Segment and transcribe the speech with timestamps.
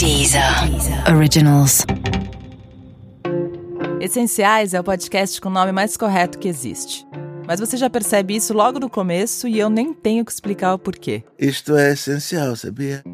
[0.00, 0.42] Deezer.
[1.14, 1.84] Originals.
[4.00, 7.06] Essenciais é o podcast com o nome mais correto que existe.
[7.46, 10.78] Mas você já percebe isso logo no começo e eu nem tenho que explicar o
[10.78, 11.22] porquê.
[11.38, 13.04] Isto é essencial, sabia?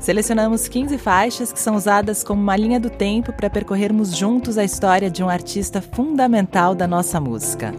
[0.00, 4.64] Selecionamos 15 faixas que são usadas como uma linha do tempo para percorrermos juntos a
[4.64, 7.72] história de um artista fundamental da nossa música.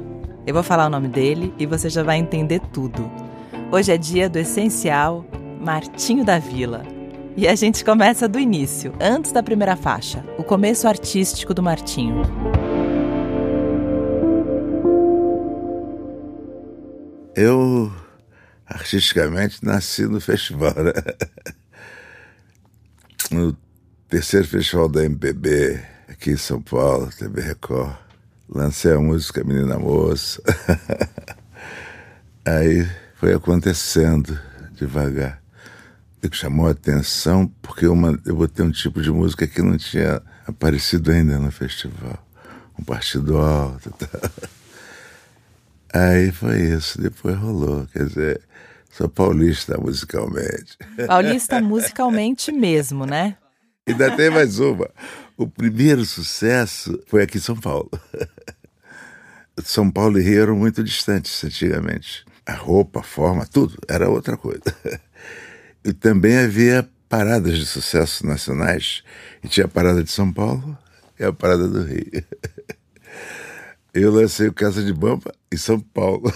[0.48, 3.12] Eu vou falar o nome dele e você já vai entender tudo.
[3.74, 5.26] Hoje é dia do essencial
[5.60, 6.93] Martinho da Vila.
[7.36, 12.22] E a gente começa do início, antes da primeira faixa, o começo artístico do Martinho.
[17.36, 17.92] Eu,
[18.68, 20.94] artisticamente, nasci no festival, né?
[23.32, 23.58] No
[24.08, 27.96] terceiro festival da MPB, aqui em São Paulo, TV Record.
[28.48, 30.40] Lancei a música Menina Moça.
[32.46, 34.40] Aí foi acontecendo
[34.74, 35.43] devagar.
[36.32, 41.12] Chamou a atenção porque uma, eu botei um tipo de música que não tinha aparecido
[41.12, 42.18] ainda no festival.
[42.80, 44.32] Um partido alto e tal.
[45.94, 47.86] Aí foi isso, depois rolou.
[47.94, 48.42] Quer dizer,
[48.90, 50.78] sou paulista musicalmente.
[51.08, 53.38] Paulista musicalmente mesmo, né?
[53.88, 54.90] Ainda tem mais uma.
[55.38, 57.92] O primeiro sucesso foi aqui em São Paulo.
[59.64, 62.26] São Paulo e Rio eram muito distantes antigamente.
[62.46, 64.64] A roupa, a forma, tudo era outra coisa.
[65.84, 69.04] E também havia paradas de sucesso nacionais.
[69.44, 70.78] E tinha a parada de São Paulo
[71.20, 72.24] e a parada do Rio.
[73.94, 76.34] Eu lancei o Casa de Bamba em São Paulo.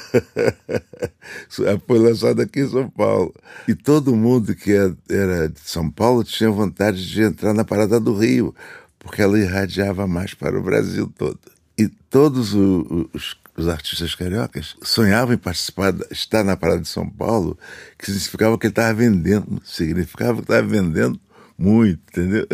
[1.87, 3.33] Foi lançado aqui em São Paulo.
[3.67, 7.99] E todo mundo que é, era de São Paulo tinha vontade de entrar na Parada
[7.99, 8.53] do Rio,
[8.99, 11.39] porque ela irradiava mais para o Brasil todo.
[11.75, 17.57] E todos os, os artistas cariocas sonhavam em participar, estar na Parada de São Paulo,
[17.97, 21.19] que significava que ele estava vendendo, significava que estava vendendo
[21.57, 22.47] muito, entendeu?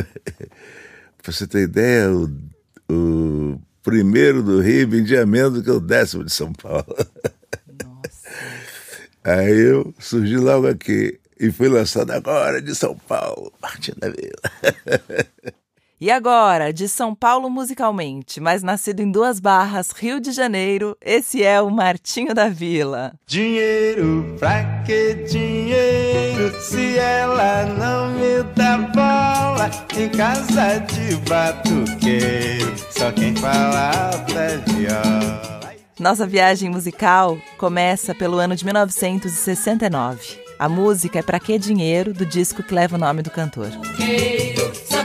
[1.22, 2.32] Para você ter ideia, o,
[2.90, 6.86] o primeiro do Rio vendia menos do que o décimo de São Paulo.
[7.84, 8.30] Nossa.
[9.24, 15.54] Aí eu surgi logo aqui e fui lançado agora de São Paulo, Martim da Vila.
[16.04, 21.42] E agora, de São Paulo musicalmente, mas nascido em Duas Barras, Rio de Janeiro, esse
[21.42, 23.14] é o Martinho da Vila.
[23.26, 32.74] Dinheiro, pra que dinheiro se ela não me dá bola em casa de batuqueiro?
[32.92, 35.74] Só quem fala alto é viola.
[35.98, 40.44] Nossa viagem musical começa pelo ano de 1969.
[40.60, 43.70] A música é Pra Que Dinheiro, do disco que leva o nome do cantor.
[44.86, 45.03] Só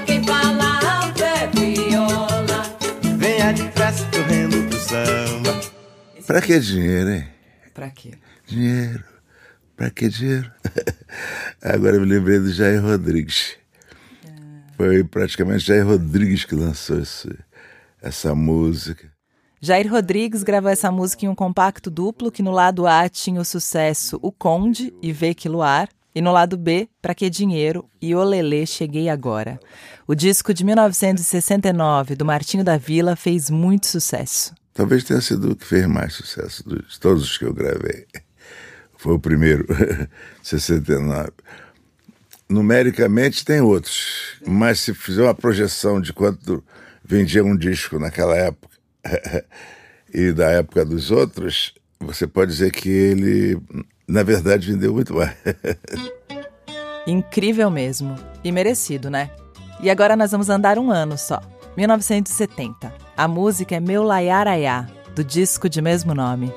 [6.29, 7.25] pra que dinheiro, hein?
[7.73, 8.13] Pra quê?
[8.47, 9.03] Dinheiro.
[9.75, 10.53] Pra que dinheiro?
[11.63, 13.57] Agora eu me lembrei do Jair Rodrigues.
[14.77, 17.35] Foi praticamente Jair Rodrigues que lançou esse,
[18.03, 19.11] essa música.
[19.59, 23.45] Jair Rodrigues gravou essa música em um compacto duplo que no lado A tinha o
[23.45, 28.15] sucesso O Conde e Vê Que Luar, e no lado B, Pra Que Dinheiro e
[28.15, 29.59] Olelê Cheguei Agora.
[30.07, 34.55] O disco de 1969 do Martinho da Vila fez muito sucesso.
[34.79, 38.07] Talvez tenha sido o que fez mais sucesso de todos os que eu gravei.
[38.97, 39.67] Foi o primeiro,
[40.41, 41.33] 69.
[42.49, 46.63] Numericamente tem outros, mas se fizer uma projeção de quanto
[47.05, 48.79] vendia um disco naquela época
[50.15, 53.61] e da época dos outros, você pode dizer que ele,
[54.07, 55.35] na verdade, vendeu muito mais.
[57.05, 58.15] Incrível mesmo.
[58.45, 59.29] E merecido, né?
[59.83, 61.43] E agora nós vamos andar um ano só.
[61.77, 63.08] 1970.
[63.19, 66.55] A música é Meu Laiaraiá, do disco de mesmo nome.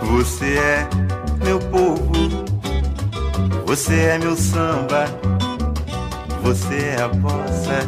[0.00, 0.88] Você é
[1.44, 2.12] meu povo,
[3.66, 5.04] você é meu samba,
[6.42, 7.80] você é a bossa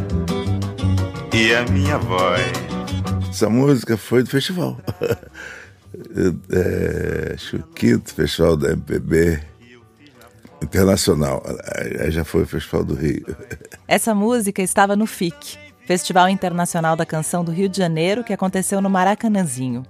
[1.32, 2.52] e a minha voz.
[3.30, 4.76] Essa música foi do festival.
[6.52, 9.40] é, o quinto festival da MPB
[10.62, 11.42] internacional.
[12.00, 13.24] Aí já foi o Festival do Rio.
[13.86, 18.80] Essa música estava no FIC, Festival Internacional da Canção do Rio de Janeiro, que aconteceu
[18.80, 19.84] no Maracanãzinho.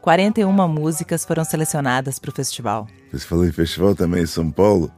[0.00, 2.86] 41 músicas foram selecionadas para o festival.
[3.12, 4.90] Você falou em festival também em São Paulo.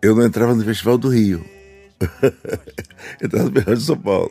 [0.00, 1.44] Eu não entrava no Festival do Rio.
[2.22, 4.30] eu entrava no Festival de São Paulo.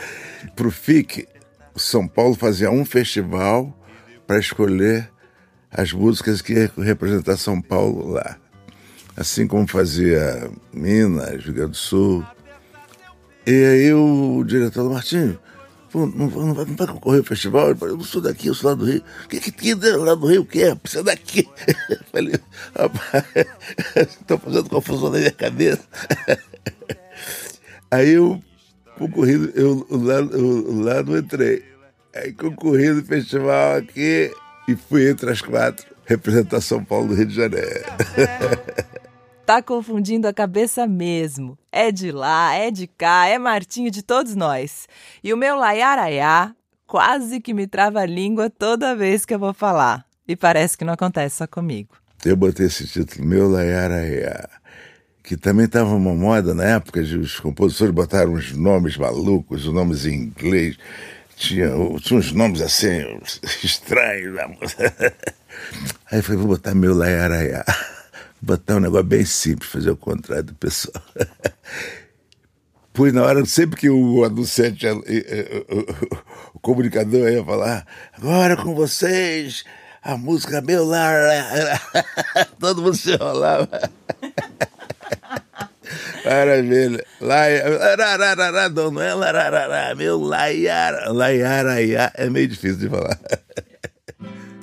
[0.56, 1.28] Pro FIC,
[1.76, 3.74] São Paulo fazia um festival
[4.26, 5.10] para escolher
[5.70, 8.36] as músicas que iam representar São Paulo lá.
[9.16, 12.24] Assim como fazia Minas, Rio Grande do Sul.
[13.46, 15.38] E aí o diretor do Martinho,
[15.94, 17.70] não, não, vai, não vai concorrer ao festival?
[17.70, 19.02] Ele falou, eu não sou daqui, eu sou lá do Rio.
[19.24, 20.44] O que que tem lá do Rio?
[20.44, 20.78] O?
[20.84, 21.48] Você é daqui.
[21.90, 22.34] Eu falei,
[22.76, 23.24] rapaz,
[24.20, 25.82] estão fazendo confusão na minha cabeça.
[27.90, 28.40] Aí eu
[28.96, 31.64] concorri, eu lá, eu, lá não entrei.
[32.14, 34.32] Aí concorri no festival aqui
[34.72, 37.84] e fui entre as quatro representar São Paulo do Rio de Janeiro.
[39.46, 41.58] Tá confundindo a cabeça mesmo.
[41.72, 44.86] É de lá, é de cá, é Martinho de todos nós.
[45.24, 46.54] E o meu laiaraiá
[46.86, 50.06] quase que me trava a língua toda vez que eu vou falar.
[50.28, 51.96] E parece que não acontece só comigo.
[52.24, 54.48] Eu botei esse título, Meu Laiaraiá,
[55.24, 59.72] que também estava uma moda na época, de os compositores botaram uns nomes malucos, os
[59.74, 60.76] nomes em inglês.
[61.40, 63.18] Tinha, uns nomes assim,
[63.64, 64.36] estranhos.
[66.12, 67.64] Aí eu falei, vou botar Meu Laiaraiá
[68.40, 71.02] botar um negócio bem simples, fazer o contrário do pessoal.
[72.92, 74.84] Pois na hora, sempre que o anunciante,
[76.52, 79.64] o comunicador ia falar, agora com vocês,
[80.02, 81.16] a música meu lar,
[82.58, 83.68] todo mundo se enrolava.
[86.24, 87.04] Maravilha.
[87.20, 93.18] Larararará, não é lararará, meu laiara, laiaraiá, é meio difícil de falar.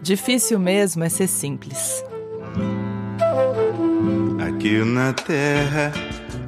[0.01, 2.04] Difícil mesmo é ser simples.
[4.48, 5.92] Aqui na terra,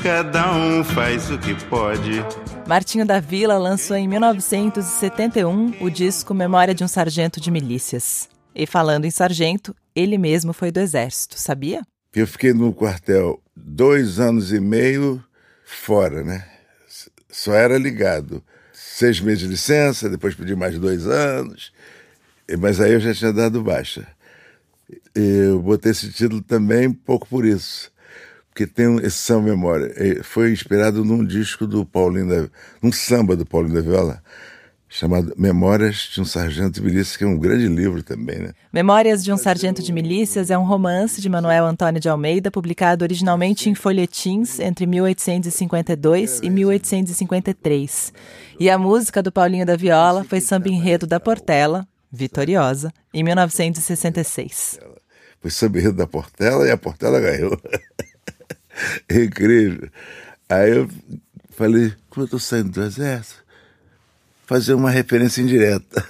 [0.01, 2.23] cada um faz o que pode.
[2.67, 8.29] Martinho da Vila lançou em 1971 o disco Memória de um Sargento de Milícias.
[8.53, 11.81] E falando em sargento, ele mesmo foi do Exército, sabia?
[12.13, 15.23] Eu fiquei no quartel dois anos e meio
[15.63, 16.43] fora, né?
[17.29, 18.43] Só era ligado.
[18.73, 21.71] Seis meses de licença, depois pedi mais dois anos.
[22.57, 24.07] Mas aí eu já tinha dado baixa.
[25.13, 27.91] Eu botei esse título também um pouco por isso.
[28.49, 29.93] Porque tem esse samba memória.
[30.23, 32.49] Foi inspirado num disco do Paulinho da...
[32.81, 34.23] num samba do Paulinho da Viola,
[34.89, 38.53] chamado Memórias de um Sargento de Milícias, que é um grande livro também, né?
[38.73, 43.05] Memórias de um Sargento de Milícias é um romance de Manuel Antônio de Almeida, publicado
[43.05, 48.13] originalmente em folhetins entre 1852 e 1853.
[48.59, 54.79] E a música do Paulinho da Viola foi samba enredo da Portela, vitoriosa, em 1966.
[55.39, 57.57] Foi samba enredo da Portela e a Portela ganhou.
[59.07, 59.87] Incrível.
[60.49, 60.89] Aí eu
[61.51, 63.48] falei, como eu estou saindo do exército,
[64.49, 66.03] fazer uma referência indireta.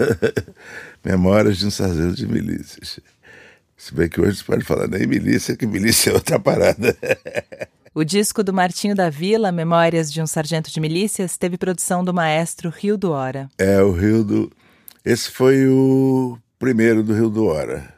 [1.03, 3.01] Memórias de um sargento de milícias.
[3.75, 6.95] Se bem que hoje você pode falar nem milícia, que milícia é outra parada.
[7.91, 12.13] O disco do Martinho da Vila, Memórias de um Sargento de Milícias, teve produção do
[12.13, 13.49] maestro Rio do Hora.
[13.57, 14.51] É, o Rio do.
[15.03, 17.91] Esse foi o primeiro do Rio do Hora.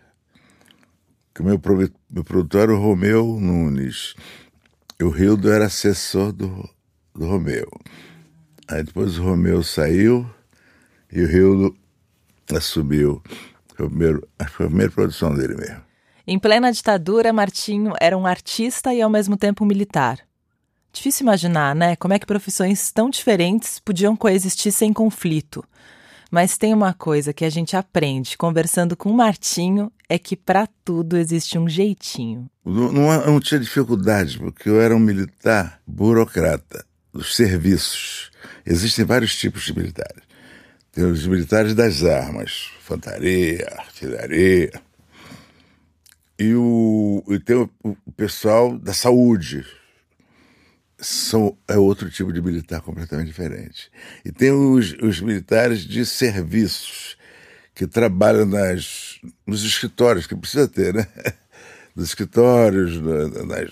[1.35, 1.61] Que o meu,
[2.09, 4.15] meu produtor era o Romeu Nunes.
[4.97, 6.67] E o Rildo era assessor do,
[7.13, 7.69] do Romeu.
[8.71, 10.25] Aí depois o Romeu saiu
[11.11, 11.75] e o Rildo
[12.55, 13.21] assumiu.
[13.75, 15.81] Foi, primeiro, foi a primeira produção dele mesmo.
[16.25, 20.19] Em plena ditadura, Martinho era um artista e ao mesmo tempo um militar.
[20.93, 21.97] Difícil imaginar, né?
[21.97, 25.63] Como é que profissões tão diferentes podiam coexistir sem conflito.
[26.31, 30.65] Mas tem uma coisa que a gente aprende conversando com o Martinho é que para
[30.85, 32.49] tudo existe um jeitinho.
[32.63, 38.30] Não, não, não tinha dificuldade, porque eu era um militar burocrata dos serviços.
[38.65, 40.23] Existem vários tipos de militares.
[40.91, 44.71] Tem os militares das armas, infantaria, artilharia.
[46.37, 49.65] E, o, e tem o, o pessoal da saúde,
[50.97, 53.91] são, é outro tipo de militar completamente diferente.
[54.23, 57.17] E tem os, os militares de serviços,
[57.73, 61.07] que trabalham nas, nos escritórios, que precisa ter, né?
[61.95, 62.99] Nos escritórios,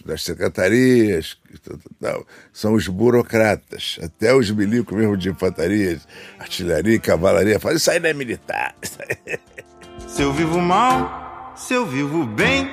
[0.06, 1.38] nas, secretarias,
[2.02, 2.26] tal.
[2.52, 6.00] são os burocratas, até os milicos mesmo de infantaria,
[6.38, 8.76] artilharia, cavalaria, fazem isso aí não é militar.
[10.08, 12.70] Se eu vivo mal, se eu vivo bem,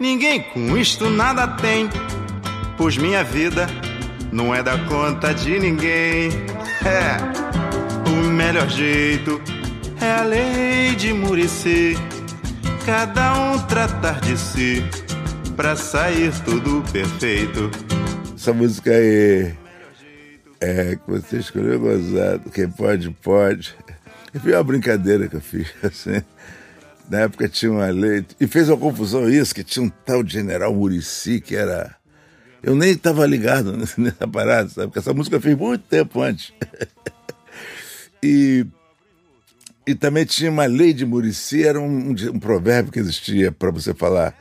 [0.00, 1.88] ninguém com isto nada tem,
[2.76, 3.66] pois minha vida
[4.32, 6.30] não é da conta de ninguém.
[6.84, 7.18] É
[8.10, 9.40] o melhor jeito
[10.00, 11.96] é a lei de Murici.
[12.84, 14.82] Cada um tratar de si
[15.56, 17.70] pra sair tudo perfeito.
[18.34, 19.54] Essa música aí
[20.60, 22.50] é que você escolheu gozado.
[22.50, 23.74] Quem pode, pode.
[24.40, 26.22] Foi uma brincadeira que eu fiz, assim.
[27.10, 28.24] Na época tinha uma lei.
[28.38, 31.96] E fez uma confusão isso, que tinha um tal general Murici que era.
[32.62, 34.88] Eu nem estava ligado nessa parada, sabe?
[34.88, 36.52] Porque essa música eu fiz muito tempo antes.
[38.22, 38.66] e
[39.88, 43.94] e também tinha uma lei de Murici, era um, um, provérbio que existia para você
[43.94, 44.34] falar: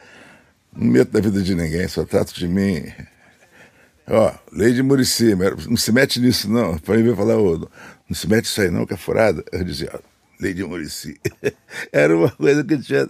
[0.75, 2.84] não meto da vida de ninguém, só trato de mim.
[4.10, 5.36] Ó, lei de Murici,
[5.70, 6.77] não se mete nisso não.
[6.77, 9.42] Para mim falar, oh, não se mete isso aí não, que é furada.
[9.54, 10.00] Eu dizia, ó,
[10.42, 11.18] Lady Murici.
[11.94, 13.10] Era uma coisa que tinha.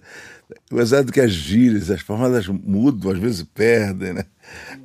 [0.71, 4.25] Gostado que as gírias, as formas mudam, às vezes perdem, né?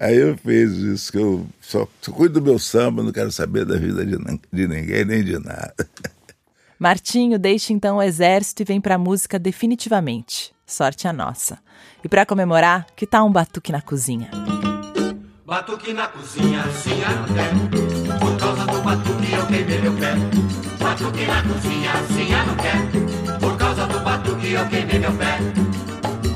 [0.01, 3.67] Aí eu fiz isso, que eu só, só cuido do meu samba, não quero saber
[3.67, 4.17] da vida de,
[4.51, 5.87] de ninguém, nem de nada.
[6.83, 10.53] Martinho deixa então o exército e vem pra música definitivamente.
[10.67, 11.61] Sorte a nossa.
[12.03, 14.29] E para comemorar, que tal um batuque na cozinha?
[15.47, 18.19] Batuque na cozinha, sim, eu não quero.
[18.19, 20.15] Por causa do batuque eu queimei meu pé.
[20.81, 23.39] Batuque na cozinha, sim, eu não quero.
[23.39, 25.39] Por causa do batuque eu queimei meu pé.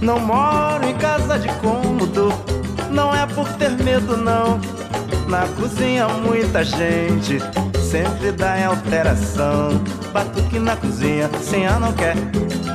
[0.01, 2.29] Não moro em casa de cômodo,
[2.93, 4.61] não é por ter medo, não.
[5.29, 7.41] Na cozinha muita gente
[7.97, 9.83] sempre dá em alteração.
[10.13, 12.21] Batuque na cozinha, sim, não quero.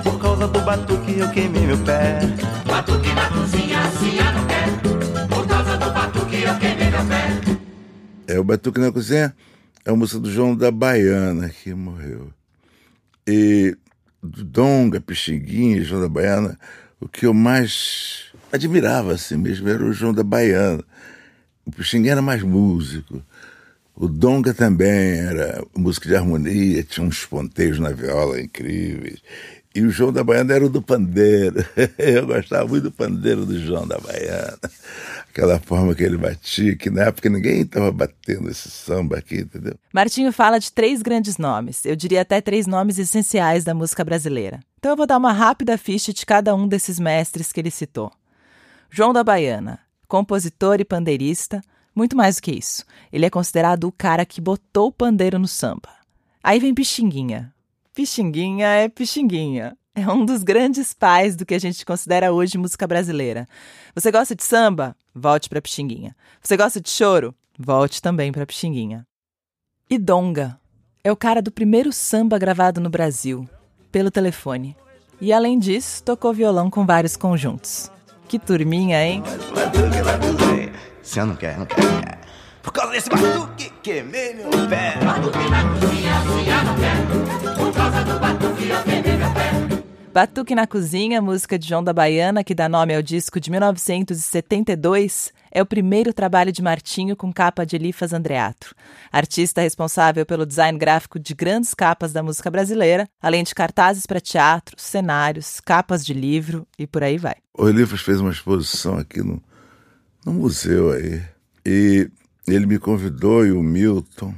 [0.04, 2.22] Por causa do batuque eu queimei meu pé.
[2.66, 5.28] Batuque na cozinha, sim, não quero.
[5.28, 7.42] Por causa do batuque eu queimei meu pé.
[8.28, 9.36] É, o Batuque na Cozinha
[9.84, 12.32] é a música do João da Baiana, que morreu.
[13.28, 13.75] E
[14.24, 16.58] do Donga, Pixinguinha, João da Baiana,
[17.00, 20.84] o que eu mais admirava assim mesmo era o João da Baiana.
[21.66, 23.22] O Pixinguinha era mais músico.
[24.01, 29.22] O Donga também era música de harmonia, tinha uns ponteiros na viola incríveis.
[29.75, 31.63] E o João da Baiana era o do pandeiro.
[32.00, 34.58] Eu gostava muito do pandeiro do João da Baiana.
[35.29, 39.75] Aquela forma que ele batia, que na época ninguém estava batendo esse samba aqui, entendeu?
[39.93, 44.62] Martinho fala de três grandes nomes, eu diria até três nomes essenciais da música brasileira.
[44.79, 48.12] Então eu vou dar uma rápida ficha de cada um desses mestres que ele citou.
[48.89, 51.62] João da Baiana, compositor e pandeirista,
[51.96, 52.86] muito mais do que isso.
[53.12, 55.90] Ele é considerado o cara que botou o pandeiro no samba.
[56.44, 57.54] Aí vem Pixinguinha.
[57.94, 59.78] Pixinguinha é Pixinguinha.
[59.94, 63.48] É um dos grandes pais do que a gente considera hoje música brasileira.
[63.94, 64.96] Você gosta de samba?
[65.14, 66.16] Volte para Pixinguinha.
[66.42, 67.36] Você gosta de choro?
[67.60, 69.06] Volte também para Pixinguinha.
[69.90, 70.58] E Donga
[71.04, 73.48] é o cara do primeiro samba gravado no Brasil,
[73.92, 74.76] pelo telefone.
[75.20, 77.92] E além disso, tocou violão com vários conjuntos.
[78.28, 79.22] Que turminha, hein?
[81.03, 82.17] Batuque na cozinha, sim, eu não quero, não quero, não quero.
[82.62, 84.98] Por causa desse batuque, queimei meu pé.
[85.03, 87.55] Batuque na cozinha, sim, eu não quero.
[87.58, 89.81] Por causa do batuque eu queimei meu pé.
[90.13, 95.31] Batuque na Cozinha, música de João da Baiana, que dá nome ao disco de 1972,
[95.50, 98.75] é o primeiro trabalho de Martinho com capa de Elifas Andreato,
[99.10, 104.20] artista responsável pelo design gráfico de grandes capas da música brasileira, além de cartazes para
[104.20, 107.36] teatro, cenários, capas de livro e por aí vai.
[107.58, 109.41] O Elifas fez uma exposição aqui no,
[110.25, 111.22] no museu aí.
[111.66, 112.10] E
[112.48, 114.34] ele me convidou e o Milton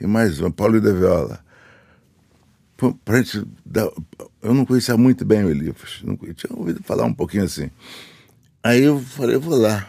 [0.00, 1.44] e mais uma, Paulo da Viola.
[3.04, 3.90] Pra- gente dar,
[4.42, 7.70] eu não conhecia muito bem o Elifas, não tinha ouvido falar um pouquinho assim.
[8.62, 9.86] Aí eu falei, eu vou lá.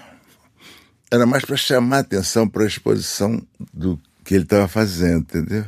[1.10, 3.42] Era mais para chamar atenção para a exposição
[3.74, 5.66] do que ele estava fazendo, entendeu?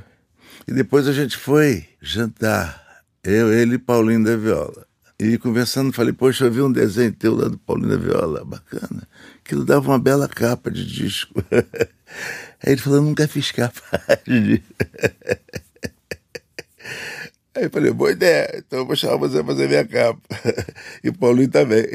[0.68, 2.82] E depois a gente foi jantar,
[3.24, 4.86] eu, ele e Paulinho da Viola.
[5.20, 9.08] E conversando, falei, poxa, eu vi um desenho teu lá do Paulinho da Viola, bacana.
[9.46, 11.44] Aquilo dava uma bela capa de disco.
[12.66, 13.82] Aí ele falou, nunca fiz capa
[14.26, 14.74] de disco.
[17.56, 20.20] Aí eu falei, boa ideia, então eu vou chamar você para fazer minha capa.
[21.04, 21.86] E o Paulinho também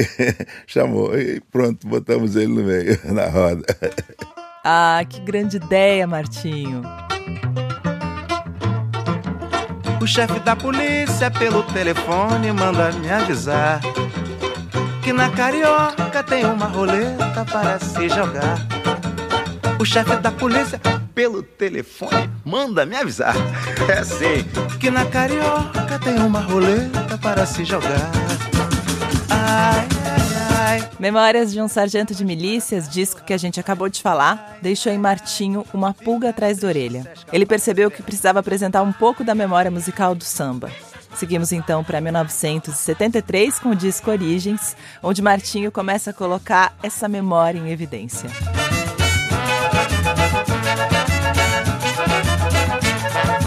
[0.68, 1.18] chamou.
[1.18, 3.64] E pronto, botamos ele no meio, na roda.
[4.62, 6.82] Ah, que grande ideia, Martinho!
[10.00, 13.80] O chefe da polícia pelo telefone manda me avisar
[15.08, 18.58] que na carioca tem uma roleta para se jogar.
[19.80, 20.78] O chefe da polícia
[21.14, 23.34] pelo telefone manda me avisar.
[23.88, 24.44] É assim,
[24.78, 28.10] que na carioca tem uma roleta para se jogar.
[29.30, 30.86] Ai.
[31.00, 34.98] Memórias de um Sargento de Milícias, disco que a gente acabou de falar, deixou em
[34.98, 37.10] Martinho uma pulga atrás da orelha.
[37.32, 40.70] Ele percebeu que precisava apresentar um pouco da memória musical do samba.
[41.18, 47.58] Seguimos então para 1973 com o disco Origens, onde Martinho começa a colocar essa memória
[47.58, 48.30] em evidência.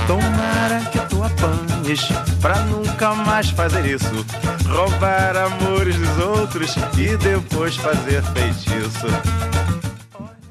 [0.05, 2.01] Tomara que tu apanhes
[2.41, 4.25] pra nunca mais fazer isso.
[4.67, 9.07] Roubar amores dos outros e depois fazer feitiço.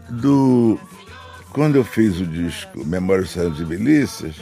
[0.08, 0.80] Do
[1.52, 4.36] quando eu fiz o disco Memória Sargento de Milícias,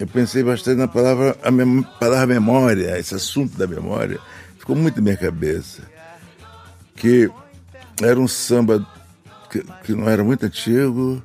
[0.00, 4.18] eu pensei bastante na palavra a mem palavra memória, esse assunto da memória
[4.58, 5.82] ficou muito na minha cabeça,
[6.96, 7.30] que
[8.02, 8.86] era um samba
[9.50, 11.22] que, que não era muito antigo,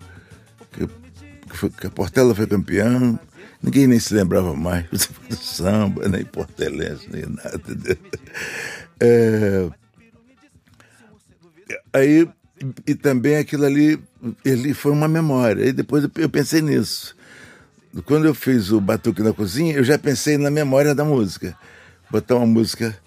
[0.72, 0.86] que,
[1.50, 3.18] que, foi- que a Portela foi campeã,
[3.64, 4.86] ninguém nem se lembrava mais
[5.30, 7.62] do samba, nem portelense, nem nada.
[8.98, 9.70] É,
[11.92, 12.28] Aí
[12.88, 14.00] e também aquilo ali,
[14.46, 15.66] ele foi uma memória.
[15.66, 17.16] E depois eu pensei nisso.
[18.04, 21.58] Quando eu fiz o Batuque na Cozinha, eu já pensei na memória da música.
[22.10, 22.98] Botar uma música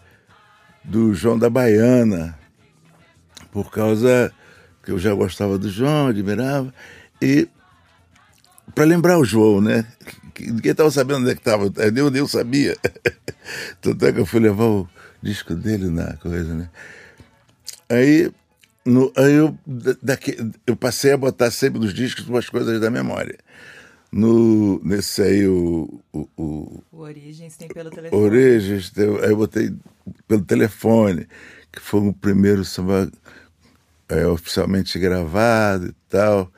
[0.82, 2.38] do João da Baiana,
[3.52, 4.32] por causa
[4.82, 6.72] que eu já gostava do João, admirava,
[7.20, 7.46] e
[8.74, 9.86] para lembrar o João, né?
[10.40, 12.76] Ninguém estava sabendo onde é que estava, eu nem eu sabia.
[13.82, 14.88] Tanto é que eu fui levar o
[15.22, 16.70] disco dele na coisa, né?
[17.90, 18.30] Aí,
[18.84, 22.90] no, aí eu, da- daqui, eu passei a botar sempre nos discos umas coisas da
[22.90, 23.38] memória.
[24.10, 28.28] No, nesse aí, o, o, o O Origens tem pelo telefone.
[28.96, 29.74] Eu- aí eu botei
[30.26, 31.26] pelo telefone,
[31.70, 33.10] que foi o primeiro samba
[34.08, 36.50] é, oficialmente gravado e tal.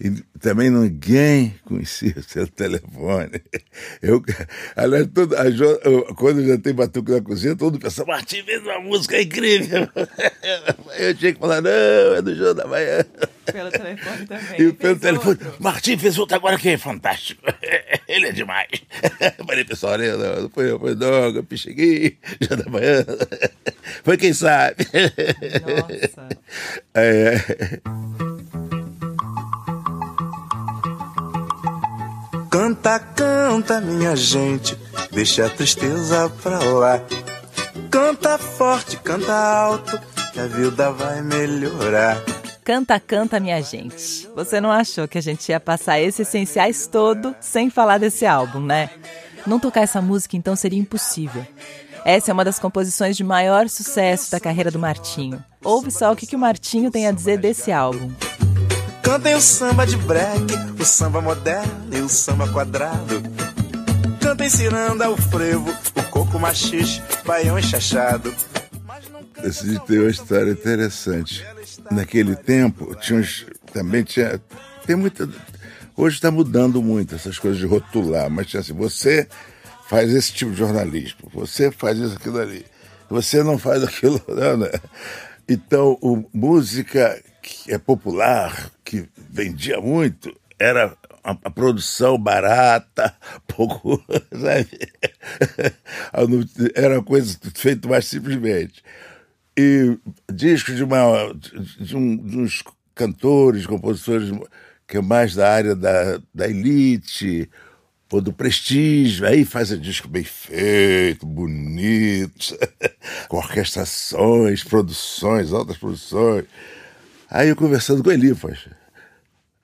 [0.00, 3.42] E também ninguém conhecia o seu telefone.
[4.00, 4.22] Eu,
[4.76, 8.62] aliás, todo, a quando eu já tenho batuque na cozinha, todo mundo pensa, Martim fez
[8.62, 9.88] uma música incrível.
[10.98, 11.70] Eu tinha que falar, não,
[12.16, 13.06] é do João da Bahia.
[13.52, 14.60] Pelo telefone também.
[14.60, 15.54] E pelo telefone, outro.
[15.58, 17.42] Martim fez outro agora que é fantástico.
[18.08, 18.68] Ele é demais.
[19.38, 23.04] Eu Falei, pessoal, né, não, não foi eu, foi Doga, Pichegui, já da manhã.
[24.02, 24.86] Foi quem sabe.
[25.62, 26.28] Nossa.
[26.94, 27.80] É,
[32.58, 34.76] Canta, canta, minha gente,
[35.12, 37.00] deixa a tristeza pra lá.
[37.88, 39.96] Canta forte, canta alto,
[40.32, 42.20] que a vida vai melhorar.
[42.64, 44.28] Canta, canta, minha gente.
[44.34, 48.58] Você não achou que a gente ia passar esses essenciais todo sem falar desse álbum,
[48.58, 48.90] né?
[49.46, 51.46] Não tocar essa música então seria impossível.
[52.04, 55.44] Essa é uma das composições de maior sucesso da carreira do Martinho.
[55.62, 58.10] Ouve só o que, que o Martinho tem a dizer desse álbum.
[59.08, 60.44] Cantem o samba de break,
[60.78, 63.22] o samba moderno e o samba quadrado.
[64.20, 68.30] Cantem ciranda, o frevo, o coco machixe, baião enxachado.
[69.42, 71.42] Disco tem uma história interessante.
[71.90, 74.38] Naquele tempo, tinha uns, também tinha.
[74.84, 75.26] Tem muita.
[75.96, 79.26] Hoje está mudando muito essas coisas de rotular, mas tinha assim: você
[79.88, 82.62] faz esse tipo de jornalismo, você faz isso, aquilo ali,
[83.08, 84.22] você não faz aquilo.
[84.28, 84.70] Não, né?
[85.48, 93.16] Então, o, música que é popular, que vendia muito, era a, produção barata,
[93.48, 94.02] pouco?
[96.74, 98.82] Era uma coisa feita mais simplesmente.
[99.56, 99.98] E
[100.32, 101.32] discos de, uma,
[101.80, 102.62] de, um, de uns
[102.94, 104.30] cantores, compositores
[104.86, 107.48] que é mais da área da, da elite
[108.10, 112.56] ou do prestígio, aí faz um disco bem feito, bonito,
[113.28, 116.44] com orquestrações, produções, altas produções.
[117.30, 118.68] Aí eu conversando com Elifas,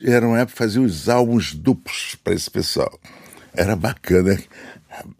[0.02, 2.98] era uma época que fazia os álbuns duplos para esse pessoal.
[3.54, 4.38] Era bacana,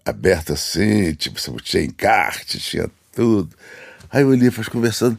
[0.04, 3.48] aberto assim, tipo, tinha encarte, tinha tudo.
[4.11, 5.18] Aí o Elifas conversando,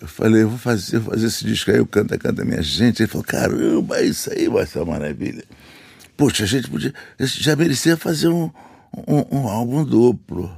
[0.00, 3.02] eu falei, eu vou fazer, vou fazer esse disco aí, eu canta, canta minha gente.
[3.02, 5.44] Ele falou, caramba, isso aí vai ser uma maravilha.
[6.16, 8.50] Poxa, a gente podia, já merecia fazer um,
[9.06, 10.50] um, um álbum duplo.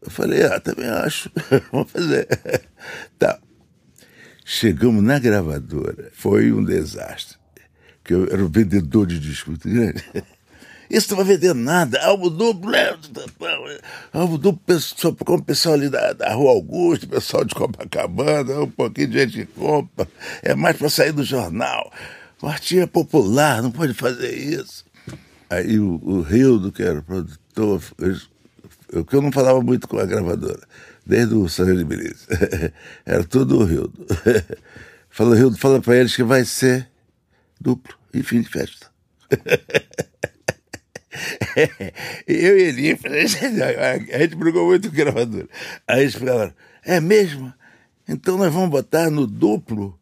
[0.00, 1.30] Eu falei, ah, também acho,
[1.72, 2.28] vamos fazer.
[3.18, 3.38] Tá.
[4.44, 7.36] Chegamos na gravadora, foi um desastre.
[8.04, 10.04] Que eu era um vendedor de disco muito grande.
[10.90, 12.04] Isso não vai vender nada.
[12.04, 12.70] Álbum duplo?
[14.12, 18.70] Álbum duplo pessoal, como o pessoal ali da, da Rua Augusto, pessoal de Copacabana, um
[18.70, 20.06] pouquinho de gente que compra.
[20.42, 21.90] É mais para sair do jornal.
[22.42, 24.84] O artista é popular, não pode fazer isso.
[25.48, 28.16] Aí o, o Rildo, que era o produtor, eu,
[28.92, 30.60] eu, eu não falava muito com a gravadora,
[31.04, 32.26] desde o Sargento de Belize.
[33.04, 34.06] Era tudo o Rildo.
[35.10, 36.88] Falou, Rildo, fala para eles que vai ser
[37.60, 38.90] duplo e fim de festa.
[42.26, 42.98] eu e ele,
[44.12, 45.48] a gente brigou muito com o gravador.
[45.86, 47.52] Aí eles falaram, é mesmo?
[48.08, 49.98] Então nós vamos botar no duplo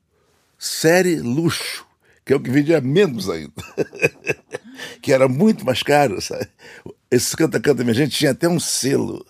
[0.59, 1.87] série luxo,
[2.25, 3.53] que é o que vendia menos ainda.
[5.01, 6.49] que era muito mais caro, sabe?
[7.11, 9.25] Esse canta-canta minha gente tinha até um selo,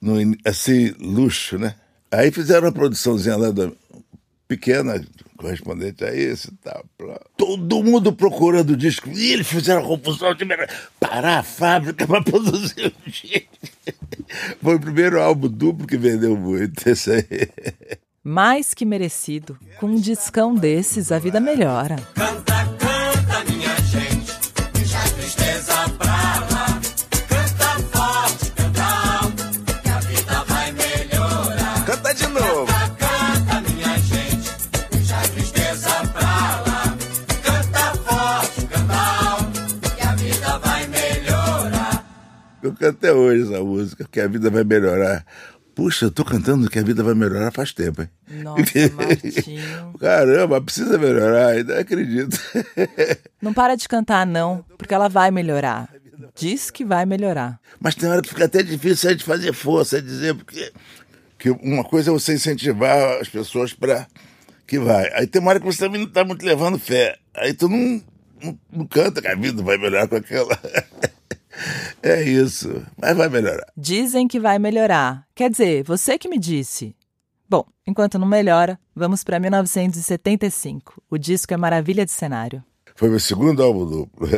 [0.00, 1.74] no, assim, luxo, né?
[2.10, 3.70] Aí fizeram uma produçãozinha lá da,
[4.48, 5.04] pequena,
[5.36, 6.84] correspondente a isso e tal.
[7.36, 9.10] Todo mundo procurando o disco.
[9.10, 10.44] E eles fizeram a confusão de
[10.98, 13.48] parar a fábrica para produzir o disco.
[14.62, 16.88] Foi o primeiro álbum duplo que vendeu muito.
[16.88, 17.48] Esse aí.
[18.24, 19.58] Mais que merecido.
[19.78, 21.96] Com um discão desses, a vida melhora.
[22.14, 22.47] Canta,
[42.78, 45.24] canto até hoje essa música, que a vida vai melhorar.
[45.74, 48.08] Puxa, eu tô cantando que a vida vai melhorar faz tempo, hein?
[48.42, 48.62] Nossa,
[48.96, 49.94] Martinho.
[50.00, 52.36] Caramba, precisa melhorar, ainda acredito.
[53.40, 55.88] Não para de cantar, não, porque ela vai melhorar.
[56.34, 57.60] Diz que vai melhorar.
[57.78, 60.72] Mas tem hora que fica até difícil a gente fazer força, dizer, porque
[61.38, 64.06] que uma coisa é você incentivar as pessoas para
[64.66, 65.10] que vai.
[65.14, 67.16] Aí tem uma hora que você também não tá muito levando fé.
[67.34, 68.02] Aí tu não,
[68.42, 70.58] não, não canta que a vida vai melhorar com aquela.
[72.02, 72.82] é isso.
[73.00, 73.66] Mas vai melhorar.
[73.76, 75.26] Dizem que vai melhorar.
[75.34, 76.94] Quer dizer, você que me disse.
[77.48, 81.02] Bom, enquanto não melhora, vamos para 1975.
[81.10, 82.62] O disco é Maravilha de Cenário.
[82.94, 84.28] Foi meu segundo álbum duplo.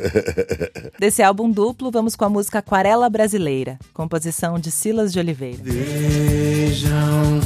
[1.01, 5.63] Desse álbum duplo, vamos com a música Aquarela Brasileira, composição de Silas de Oliveira.
[5.63, 7.41] Vejam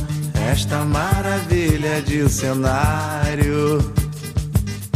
[0.50, 3.78] esta maravilha de cenário.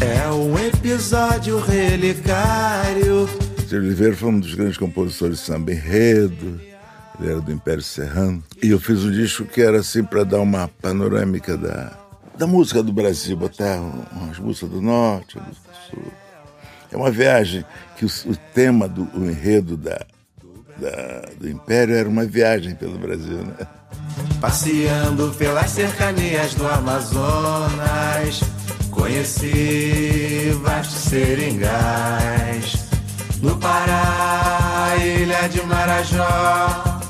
[0.01, 3.29] É um episódio relicário.
[3.69, 3.81] Sr.
[3.81, 6.59] Oliveira foi um dos grandes compositores de samba enredo.
[7.21, 8.43] Ele era do Império Serrano.
[8.63, 11.93] E eu fiz um disco que era assim para dar uma panorâmica da,
[12.39, 16.13] da música do Brasil, botar umas músicas do norte, músicas do sul.
[16.91, 17.63] É uma viagem
[17.99, 20.01] que o, o tema do o enredo da,
[20.79, 23.67] da, do Império era uma viagem pelo Brasil, né?
[24.41, 28.41] Passeando pelas cercanias do Amazonas,
[28.91, 32.88] conheci vastos seringais.
[33.41, 37.01] No Pará, ilha de Marajó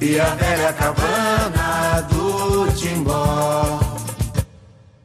[0.00, 3.80] e a velha cabana do Timbó.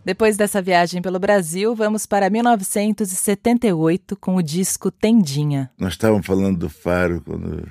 [0.06, 5.72] Depois dessa viagem pelo Brasil, vamos para 1978 com o disco Tendinha.
[5.80, 7.68] Nós estávamos falando do Faro quando,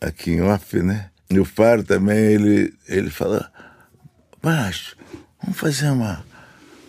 [0.00, 1.10] aqui em off, né?
[1.28, 3.44] E o Faro também, ele, ele falou,
[4.42, 4.96] mas
[5.42, 6.24] vamos fazer uma,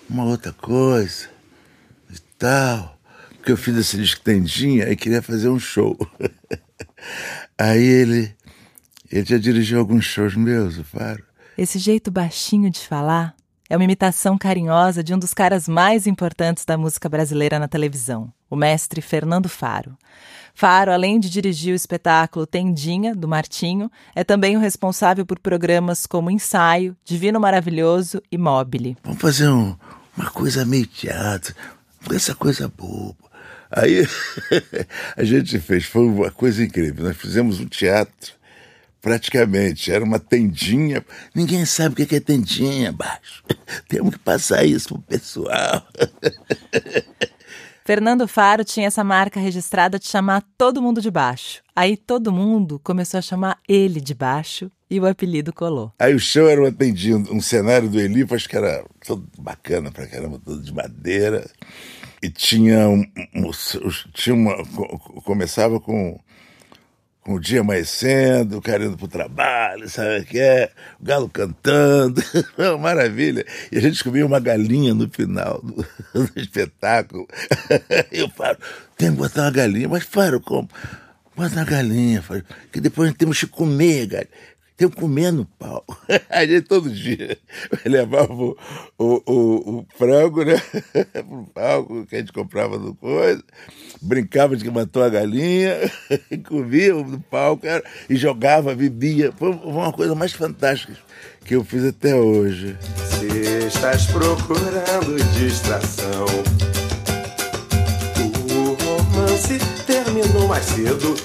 [0.09, 1.27] uma outra coisa
[2.09, 2.98] e tal.
[3.49, 5.97] Porque eu fiz esse disco Tendinha e queria fazer um show.
[7.57, 8.31] Aí ele,
[9.11, 11.23] ele já dirigiu alguns shows meus, Faro.
[11.57, 13.33] Esse jeito baixinho de falar
[13.67, 18.31] é uma imitação carinhosa de um dos caras mais importantes da música brasileira na televisão,
[18.51, 19.97] o mestre Fernando Faro.
[20.53, 26.05] Faro, além de dirigir o espetáculo Tendinha, do Martinho, é também o responsável por programas
[26.05, 28.95] como Ensaio, Divino Maravilhoso e Mobile.
[29.03, 29.75] Vamos fazer um,
[30.15, 31.55] uma coisa meio teatro,
[32.11, 33.28] essa coisa boba.
[33.71, 34.07] Aí
[35.15, 37.05] a gente fez, foi uma coisa incrível.
[37.05, 38.33] Nós fizemos um teatro,
[39.01, 41.05] praticamente, era uma tendinha.
[41.33, 43.43] Ninguém sabe o que é tendinha, baixo.
[43.87, 45.87] Temos que passar isso pro pessoal.
[47.85, 51.63] Fernando Faro tinha essa marca registrada de chamar todo mundo de baixo.
[51.75, 55.91] Aí todo mundo começou a chamar ele de baixo e o apelido colou.
[55.97, 59.91] Aí o show era uma tendinha, um cenário do Elipo, acho que era todo bacana
[59.91, 61.49] pra caramba, todo de madeira.
[62.21, 62.85] E tinha,
[64.13, 64.55] tinha uma.
[65.23, 66.19] Começava com,
[67.21, 70.71] com o dia amanhecendo, o cara indo pro trabalho, sabe o que é?
[70.99, 72.21] O galo cantando,
[72.79, 73.45] maravilha.
[73.71, 75.75] E a gente comia uma galinha no final do,
[76.13, 77.27] do espetáculo.
[78.11, 78.57] Eu falo,
[78.97, 80.67] tem que botar uma galinha, mas Faro, como?
[81.37, 84.29] Bota uma galinha, Faro, que depois temos que comer, galinha
[84.87, 85.83] comer no pau.
[86.29, 87.37] A gente todo dia
[87.83, 88.55] levava o,
[88.97, 90.61] o, o, o frango, né?
[91.27, 93.43] Pro palco que a gente comprava no coisa,
[94.01, 95.75] brincava de que matou a galinha,
[96.47, 97.65] comia no palco
[98.09, 99.33] e jogava, bebia.
[99.37, 100.95] Foi uma coisa mais fantástica
[101.43, 102.77] que eu fiz até hoje.
[103.03, 106.25] Se estás procurando distração,
[108.53, 111.15] o romance terminou mais cedo.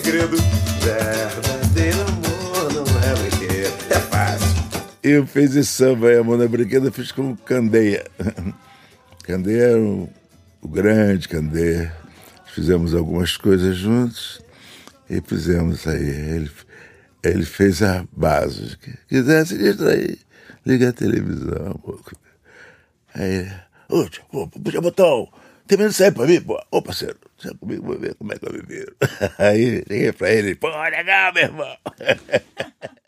[0.00, 0.36] Segredo.
[0.82, 3.74] Verdadeiro amor não é brinquedo.
[3.90, 4.48] É fácil.
[5.02, 8.04] Eu fiz esse samba aí, Amor não é brinquedo, eu fiz com Candeia.
[9.24, 10.08] Candeia era o,
[10.62, 11.94] o grande Candeia.
[12.46, 14.40] Fizemos algumas coisas juntos
[15.08, 16.08] e fizemos aí.
[16.08, 16.50] Ele,
[17.22, 18.70] ele fez a base.
[18.70, 20.18] Se quiser se distrair,
[20.64, 21.78] liga a televisão.
[23.14, 23.50] Aí,
[23.88, 24.06] ô,
[24.62, 25.28] puxa botão,
[25.66, 26.60] tem medo de sair pra mim, pô.
[26.70, 28.94] Ô, parceiro, sai comigo, vou ver como é que eu viver.
[29.38, 31.76] Aí, liguei pra ele, pô, legal, meu irmão.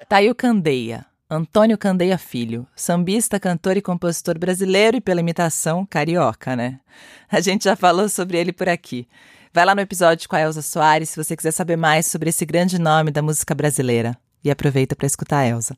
[0.09, 5.87] Tá aí o Candeia, Antônio Candeia Filho, sambista, cantor e compositor brasileiro e, pela imitação,
[5.87, 6.81] carioca, né?
[7.31, 9.09] A gente já falou sobre ele por aqui.
[9.55, 12.45] Vai lá no episódio com a Elza Soares se você quiser saber mais sobre esse
[12.45, 14.17] grande nome da música brasileira.
[14.45, 15.77] E aproveita para escutar a Elza.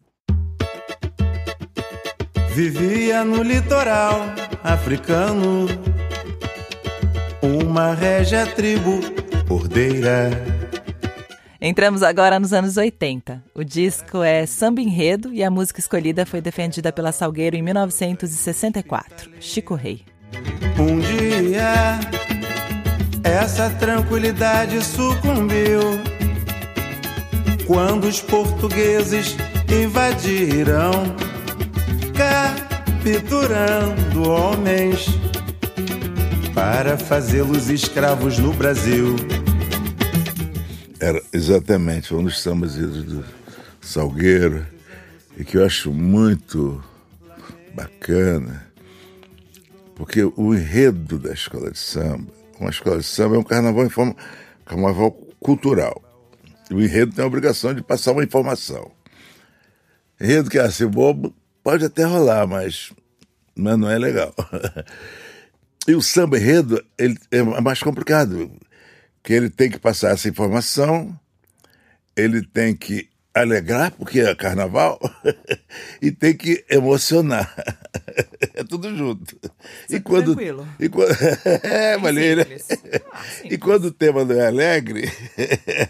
[2.55, 4.21] Vivia no litoral
[4.63, 5.67] africano
[7.45, 9.01] uma régia tribo
[9.51, 10.31] ordeira.
[11.61, 13.45] Entramos agora nos anos 80.
[13.55, 19.31] O disco é Samba Enredo e a música escolhida foi defendida pela Salgueiro em 1964,
[19.41, 20.03] Chico Rei.
[20.79, 22.01] Um dia
[23.23, 25.81] essa tranquilidade sucumbiu
[27.67, 29.37] quando os portugueses
[29.69, 30.93] invadiram,
[33.03, 35.07] capturando homens
[36.55, 39.17] para fazê-los escravos no Brasil.
[41.01, 43.25] Era exatamente um dos sambas do
[43.81, 44.65] Salgueiro
[45.37, 46.83] e que eu acho muito
[47.75, 48.67] bacana,
[49.97, 53.91] porque o enredo da escola de samba, uma escola de samba é um carnaval em
[53.91, 54.15] forma
[54.65, 56.01] carnaval cultural.
[56.71, 58.93] O enredo tem a obrigação de passar uma informação.
[60.21, 62.93] Enredo que é assim, bobo, pode até rolar, mas,
[63.57, 64.33] mas não é legal.
[65.87, 68.51] E o samba enredo ele é mais complicado,
[69.23, 71.19] que ele tem que passar essa informação,
[72.17, 74.99] ele tem que alegrar, porque é carnaval,
[76.01, 77.53] e tem que emocionar.
[78.57, 79.37] É tudo junto.
[79.91, 80.69] e quando, tranquilo.
[80.79, 81.11] E quando,
[81.65, 82.47] é, maneira.
[83.13, 85.11] Ah, e quando o tema não é alegre,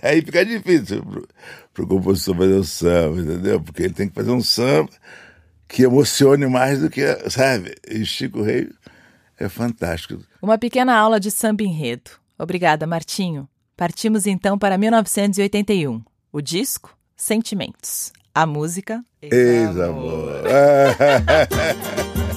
[0.00, 1.28] aí fica difícil pro,
[1.74, 3.60] pro compositor fazer o samba, entendeu?
[3.60, 4.88] Porque ele tem que fazer um samba
[5.68, 7.74] que emocione mais do que, sabe?
[7.86, 8.70] E Chico Rei
[9.38, 10.22] é fantástico.
[10.40, 12.10] Uma pequena aula de samba enredo.
[12.38, 13.48] Obrigada, Martinho.
[13.76, 16.02] Partimos então para 1981.
[16.32, 18.12] O disco Sentimentos.
[18.34, 20.42] A música Ex-amor.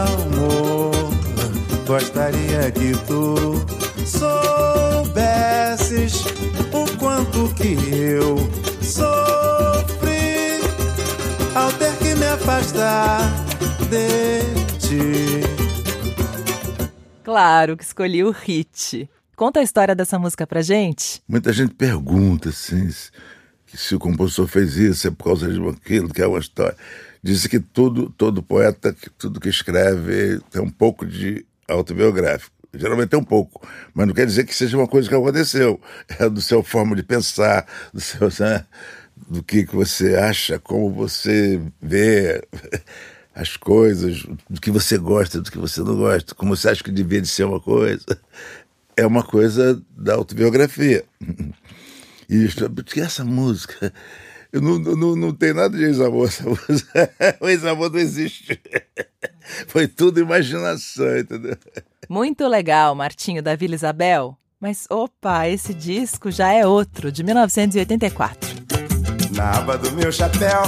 [0.00, 0.92] Ex-amor,
[1.86, 3.54] gostaria que tu
[4.06, 4.59] soubesses
[17.30, 19.08] Claro que escolhi o hit.
[19.36, 21.22] Conta a história dessa música pra gente.
[21.28, 22.90] Muita gente pergunta assim,
[23.72, 26.76] se, o compositor fez isso é por causa de aquilo, que é uma história.
[27.22, 32.50] Diz que todo, todo poeta, que tudo que escreve tem um pouco de autobiográfico.
[32.74, 33.64] Geralmente tem um pouco,
[33.94, 35.80] mas não quer dizer que seja uma coisa que aconteceu.
[36.18, 37.64] É do seu forma de pensar,
[37.94, 38.66] do seu, né,
[39.28, 42.42] do que, que você acha, como você vê
[43.34, 46.90] as coisas, do que você gosta, do que você não gosta, como você acha que
[46.90, 48.04] devia de ser uma coisa.
[48.96, 51.04] É uma coisa da autobiografia.
[52.28, 53.92] E porque essa música.
[54.52, 57.10] Eu não, não, não tem nada de ex-amor, essa música.
[57.40, 58.60] O ex-amor não existe.
[59.68, 61.56] Foi tudo imaginação, entendeu?
[62.08, 64.36] Muito legal, Martinho da Vila Isabel.
[64.60, 68.50] Mas opa, esse disco já é outro, de 1984.
[69.34, 70.62] Na aba do meu chapéu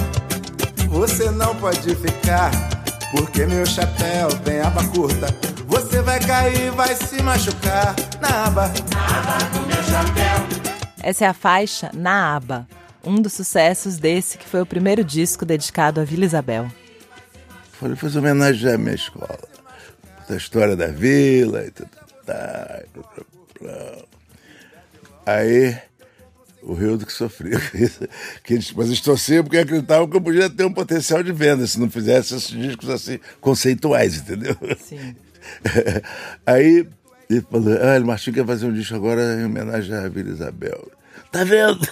[0.93, 2.51] você não pode ficar,
[3.13, 5.27] porque meu chapéu tem aba curta.
[5.67, 8.71] Você vai cair, vai se machucar na aba.
[8.93, 10.63] Na aba do meu chapéu.
[11.03, 12.69] Essa é a faixa Na Aba,
[13.03, 16.71] um dos sucessos desse que foi o primeiro disco dedicado a Vila Isabel.
[17.73, 19.41] Falei, fazer homenagem à minha escola,
[20.29, 21.89] da história da vila e tudo.
[25.25, 25.77] Aí
[26.63, 27.59] o Rio do que sofreu.
[28.43, 31.67] que eles, mas eles torciam porque acreditavam que eu podia ter um potencial de venda
[31.67, 34.57] se não fizesse esses discos assim, conceituais, entendeu?
[34.79, 35.15] Sim.
[36.47, 36.87] Aí
[37.29, 40.91] ele falou: Ah, o Martinho quer fazer um disco agora em homenagem à Vila Isabel.
[41.31, 41.81] Tá vendo?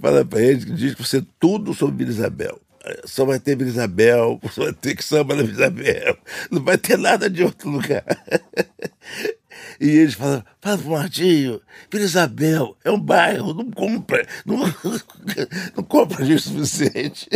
[0.00, 2.60] Fala pra ele que diz que você tudo sobre Vila Isabel
[3.04, 6.18] só vai ter Vila Isabel, só vai ter que samba na Vila Isabel,
[6.50, 8.04] não vai ter nada de outro lugar.
[9.80, 14.56] E eles falam, fala pro Martinho, Vila Isabel é um bairro, não compra, não,
[15.76, 17.28] não compra o suficiente.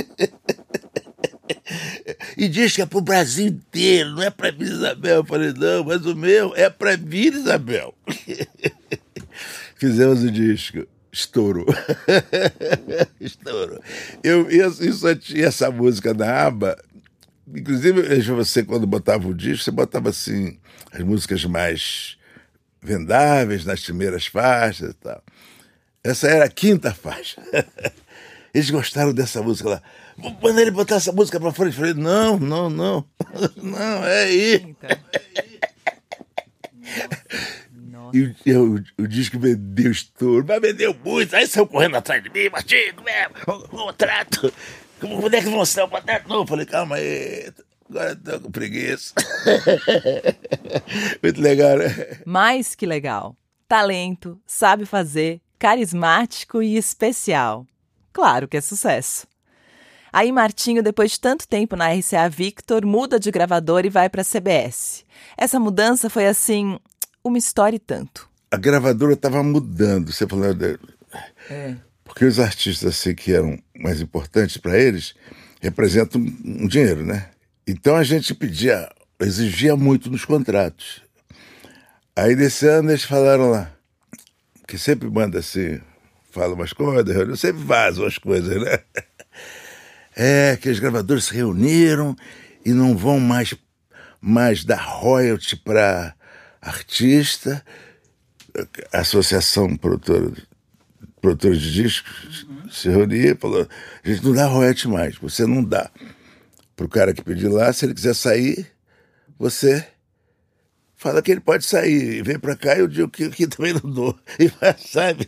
[2.36, 5.16] E diz que é pro Brasil inteiro, não é pra Vila Isabel.
[5.16, 7.94] Eu falei, não, mas o meu é pra Vila Isabel.
[9.76, 11.66] Fizemos o disco estourou.
[13.20, 13.80] estourou.
[14.22, 14.46] Eu,
[15.18, 16.76] tinha essa música na aba.
[17.48, 20.58] Inclusive, você, quando botava o disco, você botava assim
[20.92, 22.16] as músicas mais
[22.82, 25.22] vendáveis nas primeiras faixas e tal.
[26.02, 27.42] Essa era a quinta faixa.
[28.54, 29.82] Eles gostaram dessa música lá.
[30.42, 31.72] Manda ele botar essa música pra frente.
[31.72, 33.04] Eu falei, não, não, não.
[33.62, 34.76] Não, é aí.
[34.82, 35.49] E,
[38.14, 41.34] e o, o, disco vendeu estouro, mas vendeu muito.
[41.34, 44.52] Aí saiu correndo atrás de mim, Martinho, mesmo, o contrato.
[45.00, 46.46] Quando é que vão ser o contrato novo?
[46.46, 47.52] Falei, calma aí,
[47.88, 49.14] agora tô com preguiça.
[51.22, 52.20] muito legal, né?
[52.26, 53.36] Mais que legal.
[53.66, 57.66] Talento, sabe fazer, carismático e especial.
[58.12, 59.26] Claro que é sucesso.
[60.12, 64.22] Aí Martinho, depois de tanto tempo na RCA Victor, muda de gravador e vai para
[64.22, 65.04] a CBS.
[65.36, 66.78] Essa mudança foi assim,
[67.24, 68.28] uma história e tanto.
[68.50, 70.46] A gravadora estava mudando, você falou.
[71.48, 71.76] É.
[72.04, 75.14] Porque os artistas assim, que eram mais importantes para eles
[75.60, 77.30] representam um dinheiro, né?
[77.66, 81.02] Então a gente pedia, exigia muito nos contratos.
[82.16, 83.70] Aí desse ano eles falaram lá,
[84.66, 85.80] que sempre manda assim,
[86.30, 88.78] fala umas coisas, reunião, sempre vazam as coisas, né?
[90.22, 92.16] É que os gravadores se reuniram
[92.66, 93.54] e não vão mais,
[94.20, 96.14] mais dar royalty para
[96.60, 97.64] artista,
[98.92, 100.32] Associação Produtora,
[101.20, 103.68] Produtora de Discos se reunia e falou:
[104.04, 105.90] a gente não dá royalty mais, você não dá.
[106.76, 108.66] Para o cara que pedir lá, se ele quiser sair,
[109.38, 109.86] você
[111.00, 113.72] fala que ele pode sair e vem para cá e eu digo que, que também
[113.72, 114.18] não dou.
[114.38, 114.50] E
[114.86, 115.26] sabe,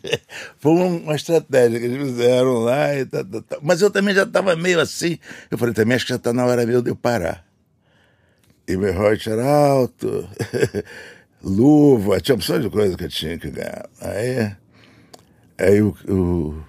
[0.59, 2.95] foi uma estratégia que eles fizeram lá.
[2.95, 3.59] E tá, tá, tá.
[3.62, 5.18] Mas eu também já estava meio assim.
[5.51, 7.45] Eu falei, também acho que já está na hora mesmo de eu parar.
[8.68, 10.29] E meu royalty era alto,
[11.42, 13.88] luva, tinha opção de coisa que eu tinha que ganhar.
[14.00, 14.57] Aí,
[15.59, 16.64] aí o, o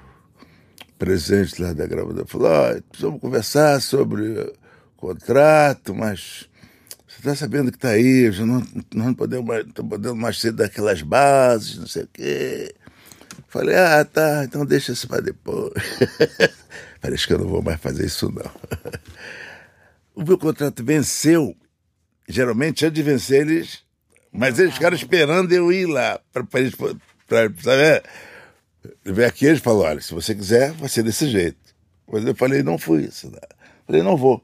[0.97, 4.53] presidente lá da gravadora falou, oh, precisamos conversar sobre o
[4.97, 6.49] contrato, mas
[7.07, 10.51] você está sabendo que está aí, já não, não podemos mais, não podemos mais ser
[10.51, 12.73] daquelas bases, não sei o quê.
[13.47, 15.73] Falei, ah, tá, então deixa isso para depois.
[16.99, 18.51] Parece que eu não vou mais fazer isso, não.
[20.15, 21.55] O meu contrato venceu,
[22.29, 23.83] geralmente antes de vencer eles,
[24.34, 28.04] mas eles ficaram esperando eu ir lá, para eles, pra, sabe?
[29.06, 31.58] Veio aqui, eles falaram, olha, se você quiser, vai ser desse jeito.
[32.12, 33.10] Mas eu falei, não fui.
[33.86, 34.41] Falei, não vou.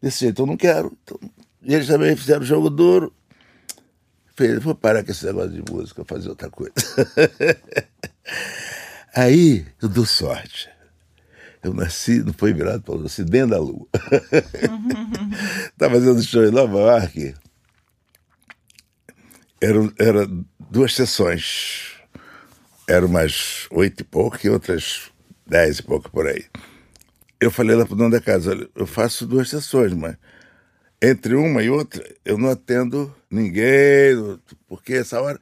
[0.00, 0.96] Desse jeito eu não quero.
[1.02, 1.18] Então,
[1.62, 3.12] e eles também fizeram jogo duro.
[4.36, 6.72] Falei, vou parar com esse negócio de música, fazer outra coisa.
[9.14, 10.68] Aí eu dou sorte.
[11.62, 13.86] Eu nasci, não foi virado para nasci dentro da lua.
[15.72, 17.34] Estava fazendo show em Nova York.
[19.60, 20.26] Eram era
[20.70, 21.94] duas sessões.
[22.88, 25.10] Eram umas oito e pouco e outras
[25.46, 26.44] dez e pouco por aí.
[27.40, 30.16] Eu falei lá para o dono da casa, olha, eu faço duas sessões, mas
[31.00, 35.40] entre uma e outra, eu não atendo ninguém, porque essa hora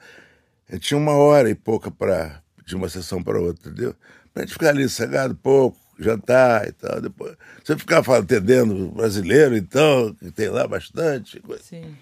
[0.69, 3.95] eu tinha uma hora e pouca para de uma sessão para outra, entendeu?
[4.33, 7.01] Para gente ficar ali cegado pouco, jantar e tal.
[7.01, 11.41] Depois, você ficar atendendo brasileiro, então, que tem lá bastante.
[11.41, 11.63] Coisa.
[11.63, 11.97] Sim.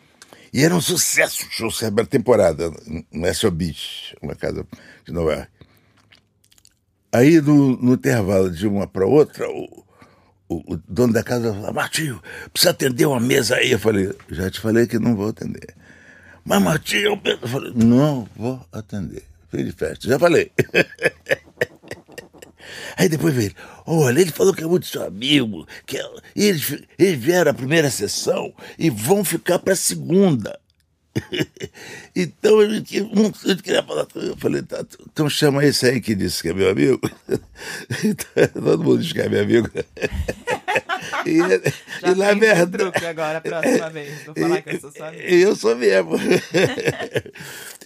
[0.53, 2.71] E era um sucesso o show a temporada,
[3.13, 4.67] no SO Beach, uma casa
[5.05, 5.51] de Nova York.
[7.13, 9.85] Aí, no, no intervalo de uma para outra, o,
[10.49, 13.73] o, o, dono da casa falou, Martinho, precisa atender uma mesa aí.
[13.73, 15.75] Eu falei, já te falei que não vou atender.
[16.45, 19.25] Mas, Martinho, eu falei, não vou atender.
[19.51, 20.53] Fim de festa, já falei.
[22.97, 26.83] Aí depois veio ele, olha, ele falou que é muito seu amigo, que é, eles,
[26.99, 30.59] eles vieram à primeira sessão e vão ficar para a segunda.
[32.15, 34.31] então eu, eu queria falar com ele.
[34.31, 37.01] Eu falei, tá, então chama esse aí que disse que é meu amigo.
[38.53, 39.69] Todo mundo diz que é meu amigo.
[41.27, 43.07] e, Já e na verdade.
[43.07, 44.25] agora, a próxima vez.
[44.25, 45.25] Vou falar que eu sou sua amiga.
[45.25, 46.13] Eu sou mesmo.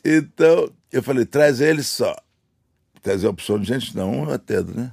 [0.05, 2.17] então, eu falei, traz ele só.
[3.03, 4.93] Trazer opção de gente, não, eu atendo, né?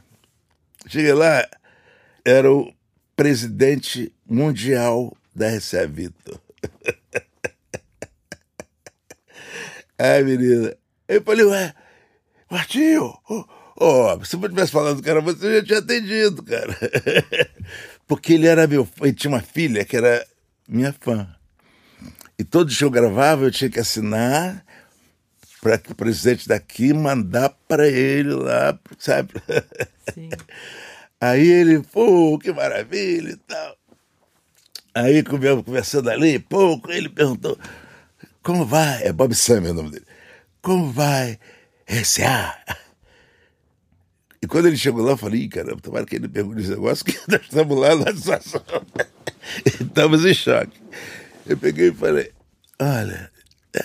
[0.87, 1.47] Cheguei lá,
[2.23, 2.73] era o
[3.15, 6.39] presidente mundial da RCA Vitor.
[9.99, 10.75] Ai, menina.
[11.07, 11.73] Eu falei, ué,
[12.49, 16.77] Martinho, oh, oh, se eu tivesse falando que era você, já tinha atendido, cara.
[18.07, 20.25] Porque ele era meu ele tinha uma filha que era
[20.67, 21.27] minha fã.
[22.39, 24.63] E todo show eu gravava, eu tinha que assinar
[25.61, 29.33] para que o presidente daqui mandar para ele lá, sabe?
[30.13, 30.29] Sim.
[31.19, 33.75] Aí ele, pô, que maravilha e tal.
[34.93, 37.57] Aí, conversando ali, pouco, ele perguntou,
[38.43, 39.03] como vai?
[39.03, 40.05] É Bob Sam é o nome dele.
[40.61, 41.39] Como vai
[41.87, 42.55] RCA?
[44.41, 47.17] E quando ele chegou lá, eu falei, caramba, tomara que ele pergunte esse negócio, que
[47.27, 48.61] nós estamos lá na situação.
[49.65, 50.79] Estamos em choque.
[51.45, 52.31] Eu peguei e falei,
[52.79, 53.31] olha,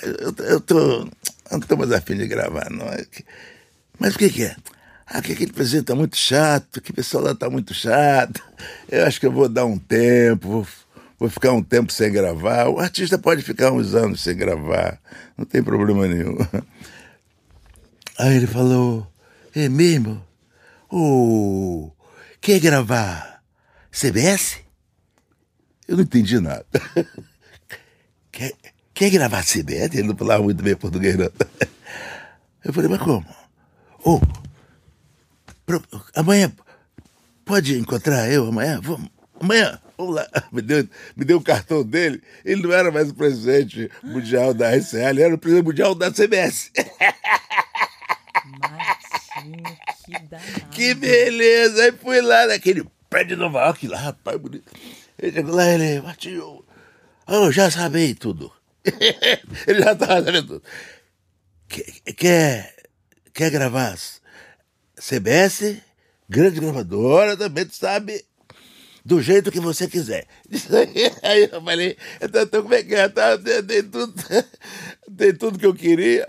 [0.03, 1.09] eu, eu tô.
[1.53, 2.87] Não estou mais afim de gravar, não.
[2.87, 3.07] É
[3.99, 4.57] mas o que, que é?
[5.07, 8.43] Ah, que aquele presidente está muito chato, que pessoal lá está muito chato.
[8.89, 10.67] Eu acho que eu vou dar um tempo, vou
[11.23, 12.69] vou ficar um tempo sem gravar.
[12.69, 14.99] O artista pode ficar uns anos sem gravar,
[15.39, 16.37] não tem problema nenhum.
[18.19, 19.07] Aí ele falou:
[19.55, 20.25] É mesmo?
[20.91, 21.93] Oh,
[22.41, 23.41] quer gravar
[23.93, 24.59] CBS?
[25.87, 26.67] Eu não entendi nada.
[28.33, 28.55] Quer,
[29.03, 29.95] quer gravar CBS?
[29.95, 31.31] Ele não falava muito bem português, não.
[32.65, 33.27] Eu falei, mas como?
[34.05, 34.21] Oh,
[36.15, 36.53] amanhã
[37.45, 38.81] pode encontrar eu amanhã?
[38.81, 40.29] Vamos, amanhã, vamos lá.
[40.53, 42.23] Me deu, me deu o cartão dele.
[42.45, 46.13] Ele não era mais o presidente mundial da RCA, ele era o presidente mundial da
[46.13, 46.71] CBS.
[48.61, 50.71] Martinho, que danado.
[50.71, 51.83] que beleza!
[51.83, 54.71] Aí fui lá naquele prédio de Nova York lá, rapaz, bonito.
[55.19, 56.65] Ele chegou lá, ele, Martinho,
[57.27, 58.53] eu já sabia tudo.
[59.67, 60.63] ele já estava sabendo tudo.
[62.17, 62.75] Quer,
[63.33, 63.97] quer, gravar
[64.97, 65.77] CBS,
[66.29, 68.25] grande gravadora, também tu sabe,
[69.05, 70.27] do jeito que você quiser.
[71.23, 73.09] Aí eu falei, então, então como é que é?
[73.09, 74.15] Tá, tem, tem tudo,
[75.17, 76.27] tem tudo que eu queria.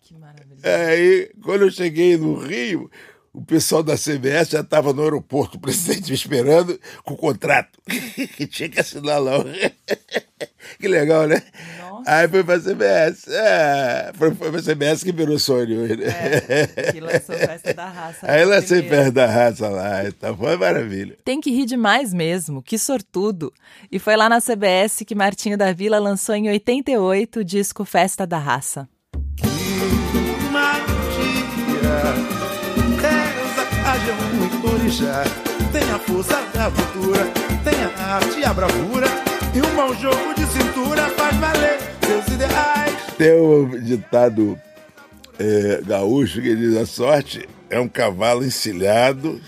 [0.00, 0.58] Que maravilha.
[0.62, 2.90] Aí, quando eu cheguei no Rio,
[3.34, 7.80] o pessoal da CBS já estava no aeroporto, o presidente me esperando com o contrato.
[8.36, 9.32] que tinha que assinar lá.
[10.78, 11.42] que legal, né?
[11.80, 12.04] Nossa.
[12.06, 13.26] Aí foi pra CBS.
[13.28, 15.88] É, foi, foi pra CBS que virou sonho.
[15.88, 15.96] Né?
[16.76, 18.18] É, que lançou Festa da Raça.
[18.22, 21.16] Aí na lancei perto da raça lá, então foi maravilha.
[21.24, 23.52] Tem que rir demais mesmo, que sortudo.
[23.90, 28.24] E foi lá na CBS que Martinho da Vila lançou em 88 o disco Festa
[28.24, 28.88] da Raça.
[34.04, 35.24] Jeová e orixá
[35.72, 37.24] Tem a força da cultura
[37.64, 39.06] Tem a arte e a bravura
[39.54, 44.58] E um bom jogo de cintura Faz valer seus ideais Tem um ditado
[45.38, 49.40] é, gaúcho que diz: a sorte é um cavalo encilhado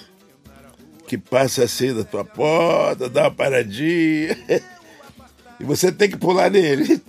[1.06, 4.36] que passa assim da tua porta, dá uma paradinha.
[5.58, 7.00] E você tem que pular nele.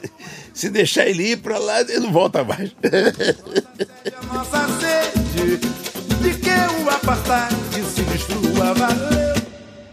[0.54, 2.74] Se deixar ele ir pra lá, ele não volta mais.
[4.16, 5.89] A nossa sede
[7.00, 9.34] De que o apartar De se destrua valeu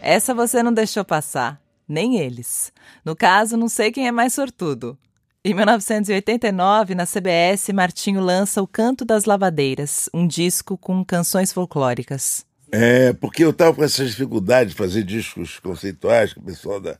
[0.01, 2.71] Essa você não deixou passar, nem eles.
[3.03, 4.97] No caso, não sei quem é mais sortudo.
[5.43, 12.45] Em 1989, na CBS, Martinho lança O Canto das Lavadeiras, um disco com canções folclóricas.
[12.71, 16.97] É, porque eu tava com essas dificuldades de fazer discos conceituais com o pessoal da,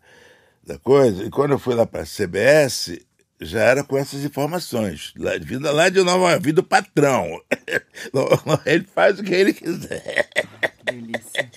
[0.66, 2.98] da coisa, e quando eu fui lá pra CBS,
[3.42, 5.14] já era com essas informações.
[5.18, 7.42] Lá, vida lá de Nova Vida, o patrão.
[8.66, 10.30] Ele faz o que ele quiser.
[10.84, 11.52] Delícia.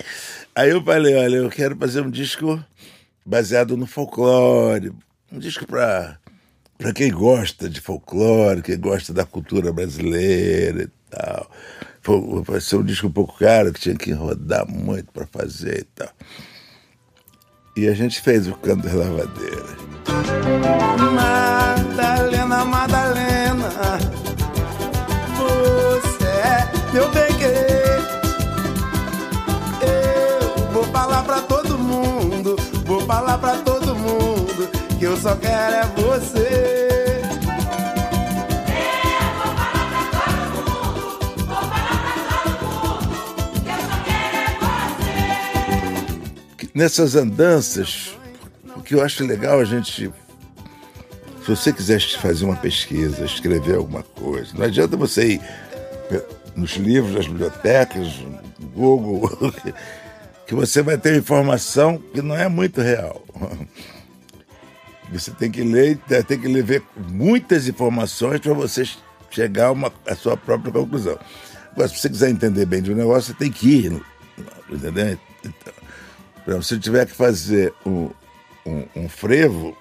[0.54, 2.62] Aí eu falei, olha, eu quero fazer um disco
[3.24, 4.92] baseado no folclore,
[5.32, 6.18] um disco para
[6.76, 11.50] para quem gosta de folclore, quem gosta da cultura brasileira e tal.
[12.00, 15.80] Foi, vai ser um disco um pouco caro, que tinha que rodar muito para fazer
[15.80, 16.08] e tal.
[17.76, 19.76] E a gente fez o Canto das Lavadeiras.
[20.98, 23.39] Madalena, Madalena
[26.92, 28.00] meu bem querer
[29.82, 34.68] Eu vou falar pra todo mundo Vou falar pra todo mundo
[34.98, 36.80] Que eu só quero é você
[46.80, 48.16] nessas andanças,
[48.74, 50.10] o que eu acho legal a gente.
[51.42, 55.40] Se você quiser fazer uma pesquisa, escrever alguma coisa, não adianta você ir
[56.56, 58.18] nos livros, nas bibliotecas,
[58.58, 59.52] no Google,
[60.46, 63.24] que você vai ter informação que não é muito real.
[65.12, 68.88] Você tem que ler, tem que ler muitas informações para você
[69.30, 71.18] chegar a, uma, a sua própria conclusão.
[71.72, 74.02] Agora, se você quiser entender bem de um negócio, você tem que ir.
[74.70, 75.18] Entendeu?
[76.42, 78.10] Então, se eu tiver que fazer um,
[78.66, 79.76] um, um frevo,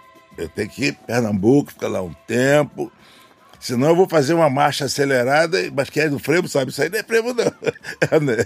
[0.56, 2.92] tenho que ir para Pernambuco, ficar lá um tempo.
[3.60, 6.90] Senão eu vou fazer uma marcha acelerada, mas quem é do frevo sabe, isso aí
[6.90, 7.46] não é frevo, não.
[8.12, 8.46] É, né?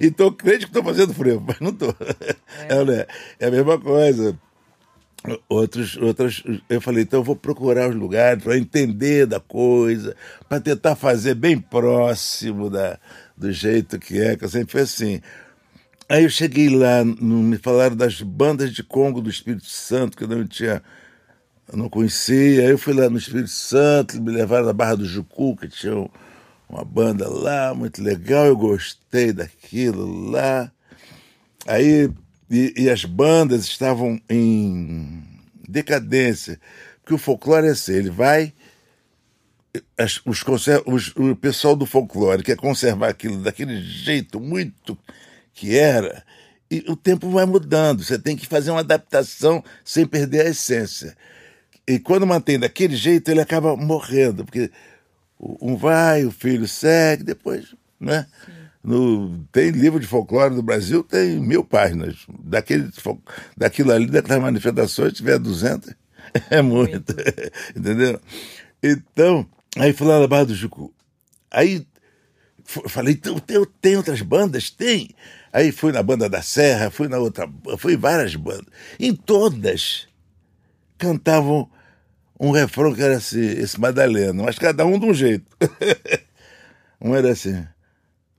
[0.00, 1.94] Então, crente que estou fazendo frevo, mas não estou.
[2.68, 2.84] É.
[2.84, 3.06] né?
[3.38, 4.38] é a mesma coisa.
[5.50, 10.16] Outros, outras, eu falei, então eu vou procurar os lugares para entender da coisa,
[10.48, 12.98] para tentar fazer bem próximo da,
[13.36, 15.20] do jeito que é, que eu sempre fui assim.
[16.08, 20.28] Aí eu cheguei lá, me falaram das bandas de Congo do Espírito Santo, que eu
[20.28, 20.82] não tinha,
[21.72, 22.62] eu não conhecia.
[22.62, 25.96] Aí eu fui lá no Espírito Santo, me levaram na Barra do Jucu, que tinha
[25.96, 26.08] um-
[26.68, 30.70] uma banda lá, muito legal, eu gostei daquilo lá.
[31.66, 32.10] Aí,
[32.50, 35.22] e, e as bandas estavam em
[35.68, 36.60] decadência,
[37.00, 38.52] porque o folclore é assim, ele vai
[39.96, 40.42] as- os,
[40.86, 44.98] os- o pessoal do folclore quer conservar aquilo daquele jeito muito
[45.54, 46.24] que era,
[46.70, 48.02] e o tempo vai mudando.
[48.02, 51.16] Você tem que fazer uma adaptação sem perder a essência.
[51.90, 54.70] E quando mantém daquele jeito, ele acaba morrendo, porque
[55.40, 58.28] um vai, o filho segue, depois, né?
[58.80, 62.14] No, tem livro de folclore do Brasil, tem mil páginas.
[62.44, 62.88] Daquele,
[63.56, 65.92] daquilo ali, daquelas manifestações, se tiver 200,
[66.48, 67.12] é muito.
[67.74, 68.20] Entendeu?
[68.80, 69.44] Então,
[69.76, 70.94] aí fui lá na Barra do Jucu.
[71.50, 71.84] Aí
[72.64, 74.70] falei, tem, tem, tem outras bandas?
[74.70, 75.10] Tem.
[75.52, 78.68] Aí fui na banda da Serra, fui na outra, fui em várias bandas.
[78.96, 80.06] Em todas
[80.96, 81.68] cantavam
[82.40, 85.44] um refrão que era assim, esse Madalena, mas cada um de um jeito.
[86.98, 87.66] um era assim,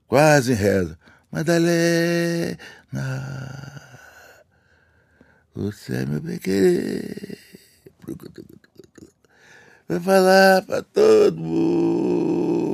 [0.08, 0.98] quase reza.
[1.30, 2.58] Madalena,
[5.54, 7.38] você é meu bem querer.
[9.88, 12.72] Vai falar pra todo mundo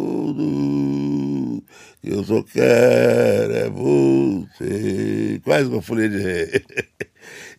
[2.01, 5.41] que eu só quero é você.
[5.45, 6.65] Quase uma folha de rei.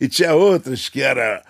[0.00, 1.44] E tinha outras que era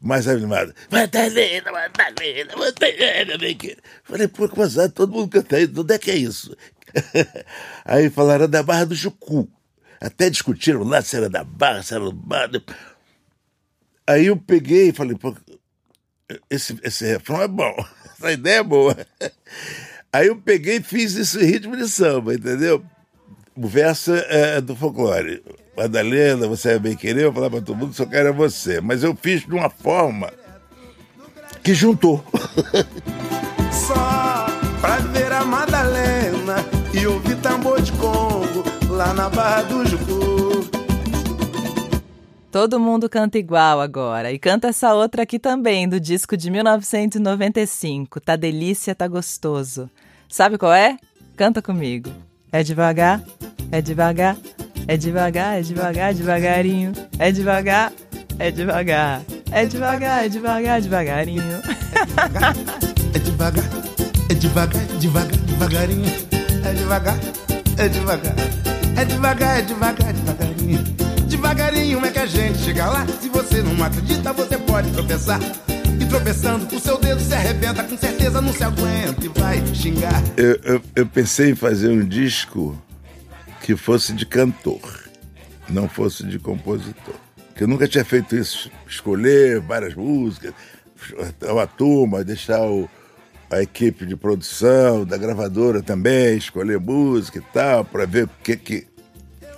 [0.00, 0.74] mais animada.
[0.90, 3.82] Madalena, Madalena, Madalena, bem querer.
[4.04, 4.88] Falei, pô, como assim?
[4.90, 5.80] Todo mundo canta isso.
[5.80, 6.56] Onde é que é isso?
[7.84, 9.48] Aí falaram da Barra do Jucu.
[10.00, 12.50] Até discutiram lá se era da Barra, se era do Barra.
[14.06, 15.34] Aí eu peguei e falei, pô,
[16.50, 17.74] esse, esse refrão é bom,
[18.16, 18.96] essa ideia é boa.
[20.12, 22.84] Aí eu peguei e fiz isso em ritmo de samba, entendeu?
[23.56, 25.42] O verso é do folclore.
[25.74, 28.82] Madalena, você é bem querer, eu falar para todo mundo, só quero é você.
[28.82, 30.30] Mas eu fiz de uma forma
[31.62, 32.22] que juntou.
[33.72, 34.46] Só
[34.80, 36.56] pra ver a Madalena
[36.94, 40.68] e ouvir tambor de Congo lá na Barra do Jucu.
[42.50, 44.32] Todo mundo canta igual agora.
[44.32, 48.20] E canta essa outra aqui também, do disco de 1995.
[48.20, 49.90] Tá delícia, tá gostoso.
[50.28, 50.96] Sabe qual é?
[51.36, 52.10] Canta comigo.
[52.56, 53.20] É devagar,
[53.70, 54.34] é devagar,
[54.88, 56.92] é devagar, é devagar, devagarinho.
[57.18, 57.92] É devagar,
[58.38, 59.20] é devagar.
[59.52, 61.42] É devagar, é devagar, devagarinho.
[63.12, 63.62] É devagar,
[64.30, 66.12] é devagar, é devagar, devagarinho.
[66.64, 67.18] É devagar,
[67.76, 68.34] é devagar.
[68.96, 70.82] É devagar, é devagar, devagarinho.
[71.28, 73.06] Devagarinho é que a gente chega lá.
[73.20, 75.40] Se você não acredita, você pode tropeçar.
[76.00, 80.22] E tropeçando, o seu dedo se arrebenta, com certeza não se aguenta e vai xingar.
[80.36, 82.80] Eu, eu, eu pensei em fazer um disco
[83.62, 85.08] que fosse de cantor,
[85.68, 87.14] não fosse de compositor.
[87.54, 90.52] Que eu nunca tinha feito isso, escolher várias músicas,
[91.42, 92.88] uma turma, deixar o,
[93.50, 98.56] a equipe de produção, da gravadora também, escolher música e tal, para ver o que
[98.56, 98.86] que,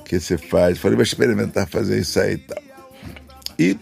[0.05, 0.79] que você faz.
[0.79, 2.63] Falei, vou experimentar fazer isso aí e tal.
[3.59, 3.79] E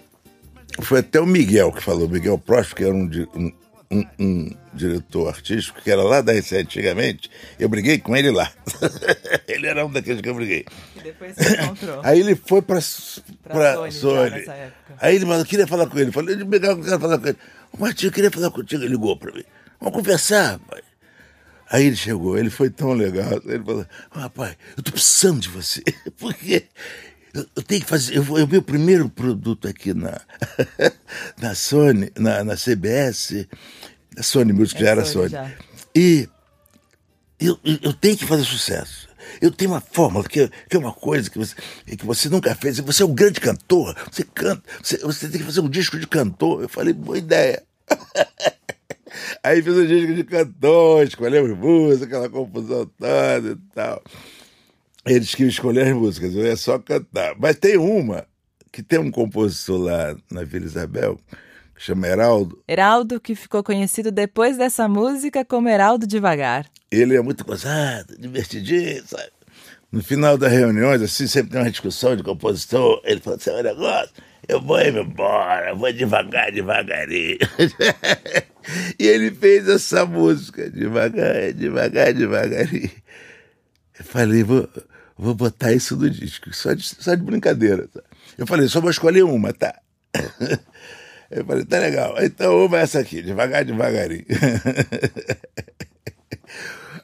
[0.82, 3.52] foi até o Miguel que falou, Miguel Próspero, que era um,
[3.90, 8.52] um, um- diretor artístico, que era lá da RCA antigamente, eu briguei com ele lá.
[9.48, 10.66] ele era um daqueles que eu briguei.
[10.96, 12.00] E depois você encontrou.
[12.04, 12.78] Aí ele foi pra,
[13.42, 14.44] Pra pra Sony, Sony.
[14.98, 16.12] Aí ele falou, eu queria falar com ele.
[16.12, 17.38] Falei, Miguel, eu quero falar com ele.
[17.72, 18.82] Ô, Martinho, eu queria falar contigo.
[18.82, 19.44] Ele ligou pra mim.
[19.80, 20.82] Vamos conversar, pai.
[21.70, 23.40] Aí ele chegou, ele foi tão legal.
[23.46, 25.82] Ele falou, "Ah, rapaz, eu tô precisando de você.
[26.18, 26.64] Porque
[27.36, 28.16] eu, eu tenho que fazer.
[28.16, 30.20] Eu, vi o primeiro produto aqui na,
[31.40, 33.46] na Sony, na, na CBS.
[34.16, 35.30] A Sony Music É já era Sony, Sony.
[35.30, 35.52] já.
[35.94, 36.28] E
[37.38, 39.06] eu, eu, eu tenho que fazer sucesso.
[39.40, 42.78] Eu tenho uma fórmula que, que é uma coisa que você, que você nunca fez.
[42.78, 43.94] Você é um grande cantor.
[44.10, 44.62] Você canta.
[44.82, 46.62] Você, você tem que fazer um disco de cantor.
[46.62, 47.62] Eu falei, boa ideia.
[49.42, 54.02] Aí fiz um disco de cantor, escolhemos música, aquela confusão toda e tal.
[55.06, 57.34] Eles que escolher as músicas, eu ia só cantar.
[57.38, 58.26] Mas tem uma
[58.72, 61.18] que tem um compositor lá na Vila Isabel,
[61.74, 62.62] que chama Heraldo.
[62.68, 66.66] Heraldo, que ficou conhecido depois dessa música como Heraldo Devagar.
[66.90, 69.30] ele é muito gozado, divertidinho, sabe?
[69.90, 73.00] No final das reuniões, assim, sempre tem uma discussão de compositor.
[73.04, 74.10] Ele fala assim: olha, negócio,
[74.48, 77.38] eu vou embora, vou devagar, devagarinho.
[78.98, 82.90] e ele fez essa música, devagar, devagar, devagarinho.
[83.98, 84.68] Eu falei, vou,
[85.16, 87.86] vou botar isso no disco, só de, só de brincadeira.
[87.88, 88.00] Tá?
[88.38, 89.78] Eu falei, só vou escolher uma, tá?
[91.28, 92.14] Eu falei, tá legal.
[92.22, 94.24] Então, uma é essa aqui, devagar, devagarinho.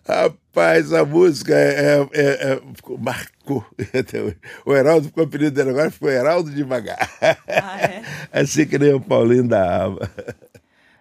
[0.06, 3.64] Rapaz, a música é, é- é- é- ficou- marcou.
[4.66, 7.08] O Heraldo ficou apelido dele agora, ficou Heraldo devagar.
[7.48, 8.02] Ah, é?
[8.32, 10.10] Assim que nem o Paulinho da Aba.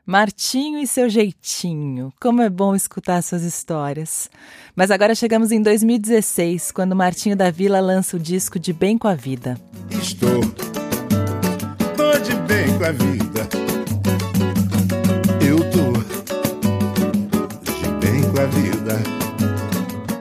[0.06, 2.12] Martinho e seu jeitinho.
[2.20, 4.30] Como é bom escutar suas histórias.
[4.76, 9.08] Mas agora chegamos em 2016, quando Martinho da Vila lança o disco de Bem com
[9.08, 9.58] a Vida.
[9.92, 10.42] Estou,
[11.96, 13.48] tô de bem com a vida.
[15.46, 15.92] Eu tô
[17.64, 19.00] de bem com a vida.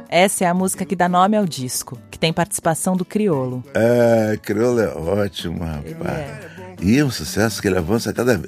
[0.09, 3.65] Essa é a música que dá nome ao disco, que tem participação do Criolo.
[3.75, 5.95] Ah, Crioula é ótimo, rapaz.
[6.19, 6.51] é.
[6.83, 8.41] E é um sucesso que ele avança a cada,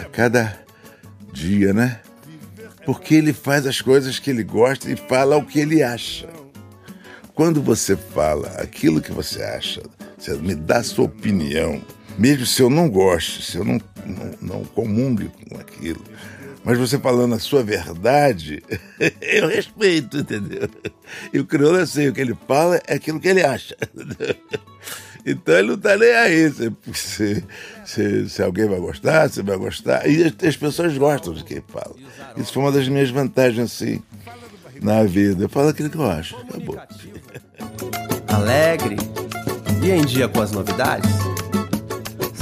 [0.00, 0.58] a cada
[1.32, 2.00] dia, né?
[2.84, 6.28] Porque ele faz as coisas que ele gosta e fala o que ele acha.
[7.34, 9.82] Quando você fala aquilo que você acha,
[10.18, 11.82] você me dá sua opinião,
[12.18, 16.02] mesmo se eu não goste, se eu não, não, não com aquilo,
[16.64, 18.62] mas você falando a sua verdade,
[19.20, 20.68] eu respeito, entendeu?
[21.32, 23.76] E o crioulo assim, o que ele fala é aquilo que ele acha.
[23.94, 24.36] entendeu?
[25.24, 27.44] Então ele não tá nem aí se, se,
[27.84, 30.06] se, se alguém vai gostar, se vai gostar.
[30.08, 31.94] E as, as pessoas gostam de quem fala.
[32.36, 34.02] Isso foi uma das minhas vantagens, assim,
[34.80, 35.44] na vida.
[35.44, 36.36] Eu falo aquilo que eu acho.
[36.36, 36.78] Acabou.
[38.28, 38.96] Alegre
[39.82, 41.10] e em dia com as novidades?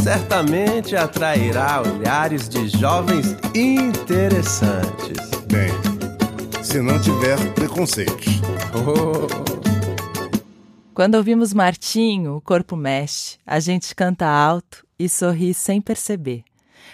[0.03, 5.31] Certamente atrairá olhares de jovens interessantes.
[5.47, 5.71] Bem,
[6.63, 8.41] se não tiver preconceitos.
[8.75, 9.50] Oh.
[11.01, 16.45] Quando ouvimos Martinho, o corpo mexe, a gente canta alto e sorri sem perceber.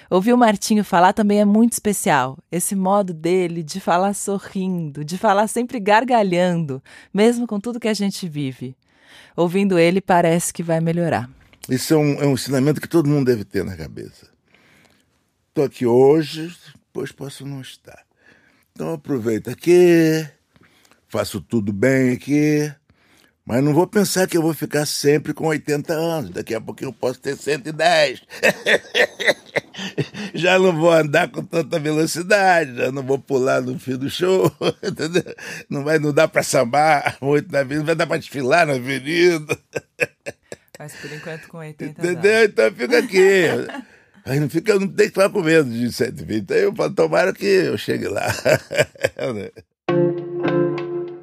[0.09, 2.38] Ouvir o Martinho falar também é muito especial.
[2.48, 6.80] Esse modo dele de falar sorrindo, de falar sempre gargalhando,
[7.12, 8.76] mesmo com tudo que a gente vive.
[9.36, 11.28] Ouvindo ele, parece que vai melhorar.
[11.68, 14.28] Isso é um, é um ensinamento que todo mundo deve ter na cabeça.
[15.48, 18.04] Estou aqui hoje, depois posso não estar.
[18.70, 20.24] Então aproveita aqui,
[21.09, 22.72] faço tudo bem aqui,
[23.47, 26.30] mas não vou pensar que eu vou ficar sempre com 80 anos.
[26.30, 28.22] Daqui a pouquinho eu posso ter 110.
[30.34, 34.51] já não vou andar com tanta velocidade, já não vou pular no fio do show,
[34.82, 35.22] entendeu?
[35.70, 38.74] Não vai não dá para sambar muito na vida, não vai dar para desfilar na
[38.74, 39.57] avenida.
[40.76, 42.44] Mas por enquanto com 80 Entendeu?
[42.47, 43.44] Então fica aqui.
[44.24, 46.53] Aí não fica, não tem que ficar com medo de 120.
[46.53, 48.26] Aí eu falo, tomara que eu chegue lá.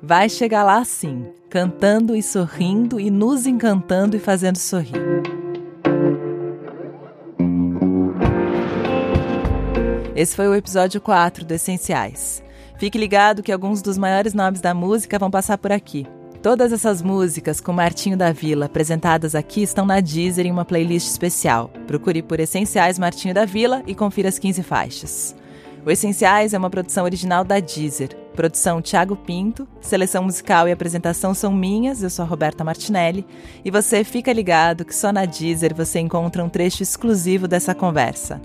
[0.06, 5.01] Vai chegar lá sim, cantando e sorrindo e nos encantando e fazendo sorrir.
[10.14, 12.43] Esse foi o episódio 4 do Essenciais.
[12.78, 16.06] Fique ligado que alguns dos maiores nomes da música vão passar por aqui.
[16.41, 21.08] Todas essas músicas com Martinho da Vila apresentadas aqui estão na Deezer em uma playlist
[21.08, 21.70] especial.
[21.88, 25.34] Procure por Essenciais Martinho da Vila e confira as 15 faixas.
[25.86, 28.22] O Essenciais é uma produção original da Deezer.
[28.36, 33.25] Produção Thiago Pinto, seleção musical e apresentação são minhas, eu sou a Roberta Martinelli,
[33.63, 38.41] e você fica ligado que só na Deezer você encontra um trecho exclusivo dessa conversa.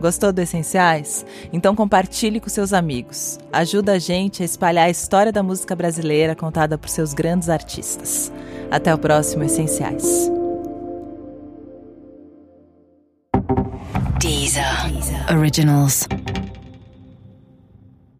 [0.00, 1.24] Gostou do Essenciais?
[1.52, 3.38] Então compartilhe com seus amigos.
[3.52, 8.32] Ajuda a gente a espalhar a história da música brasileira contada por seus grandes artistas.
[8.68, 10.28] Até o próximo Essenciais.
[14.18, 14.64] Deezer.
[15.36, 16.08] Originals.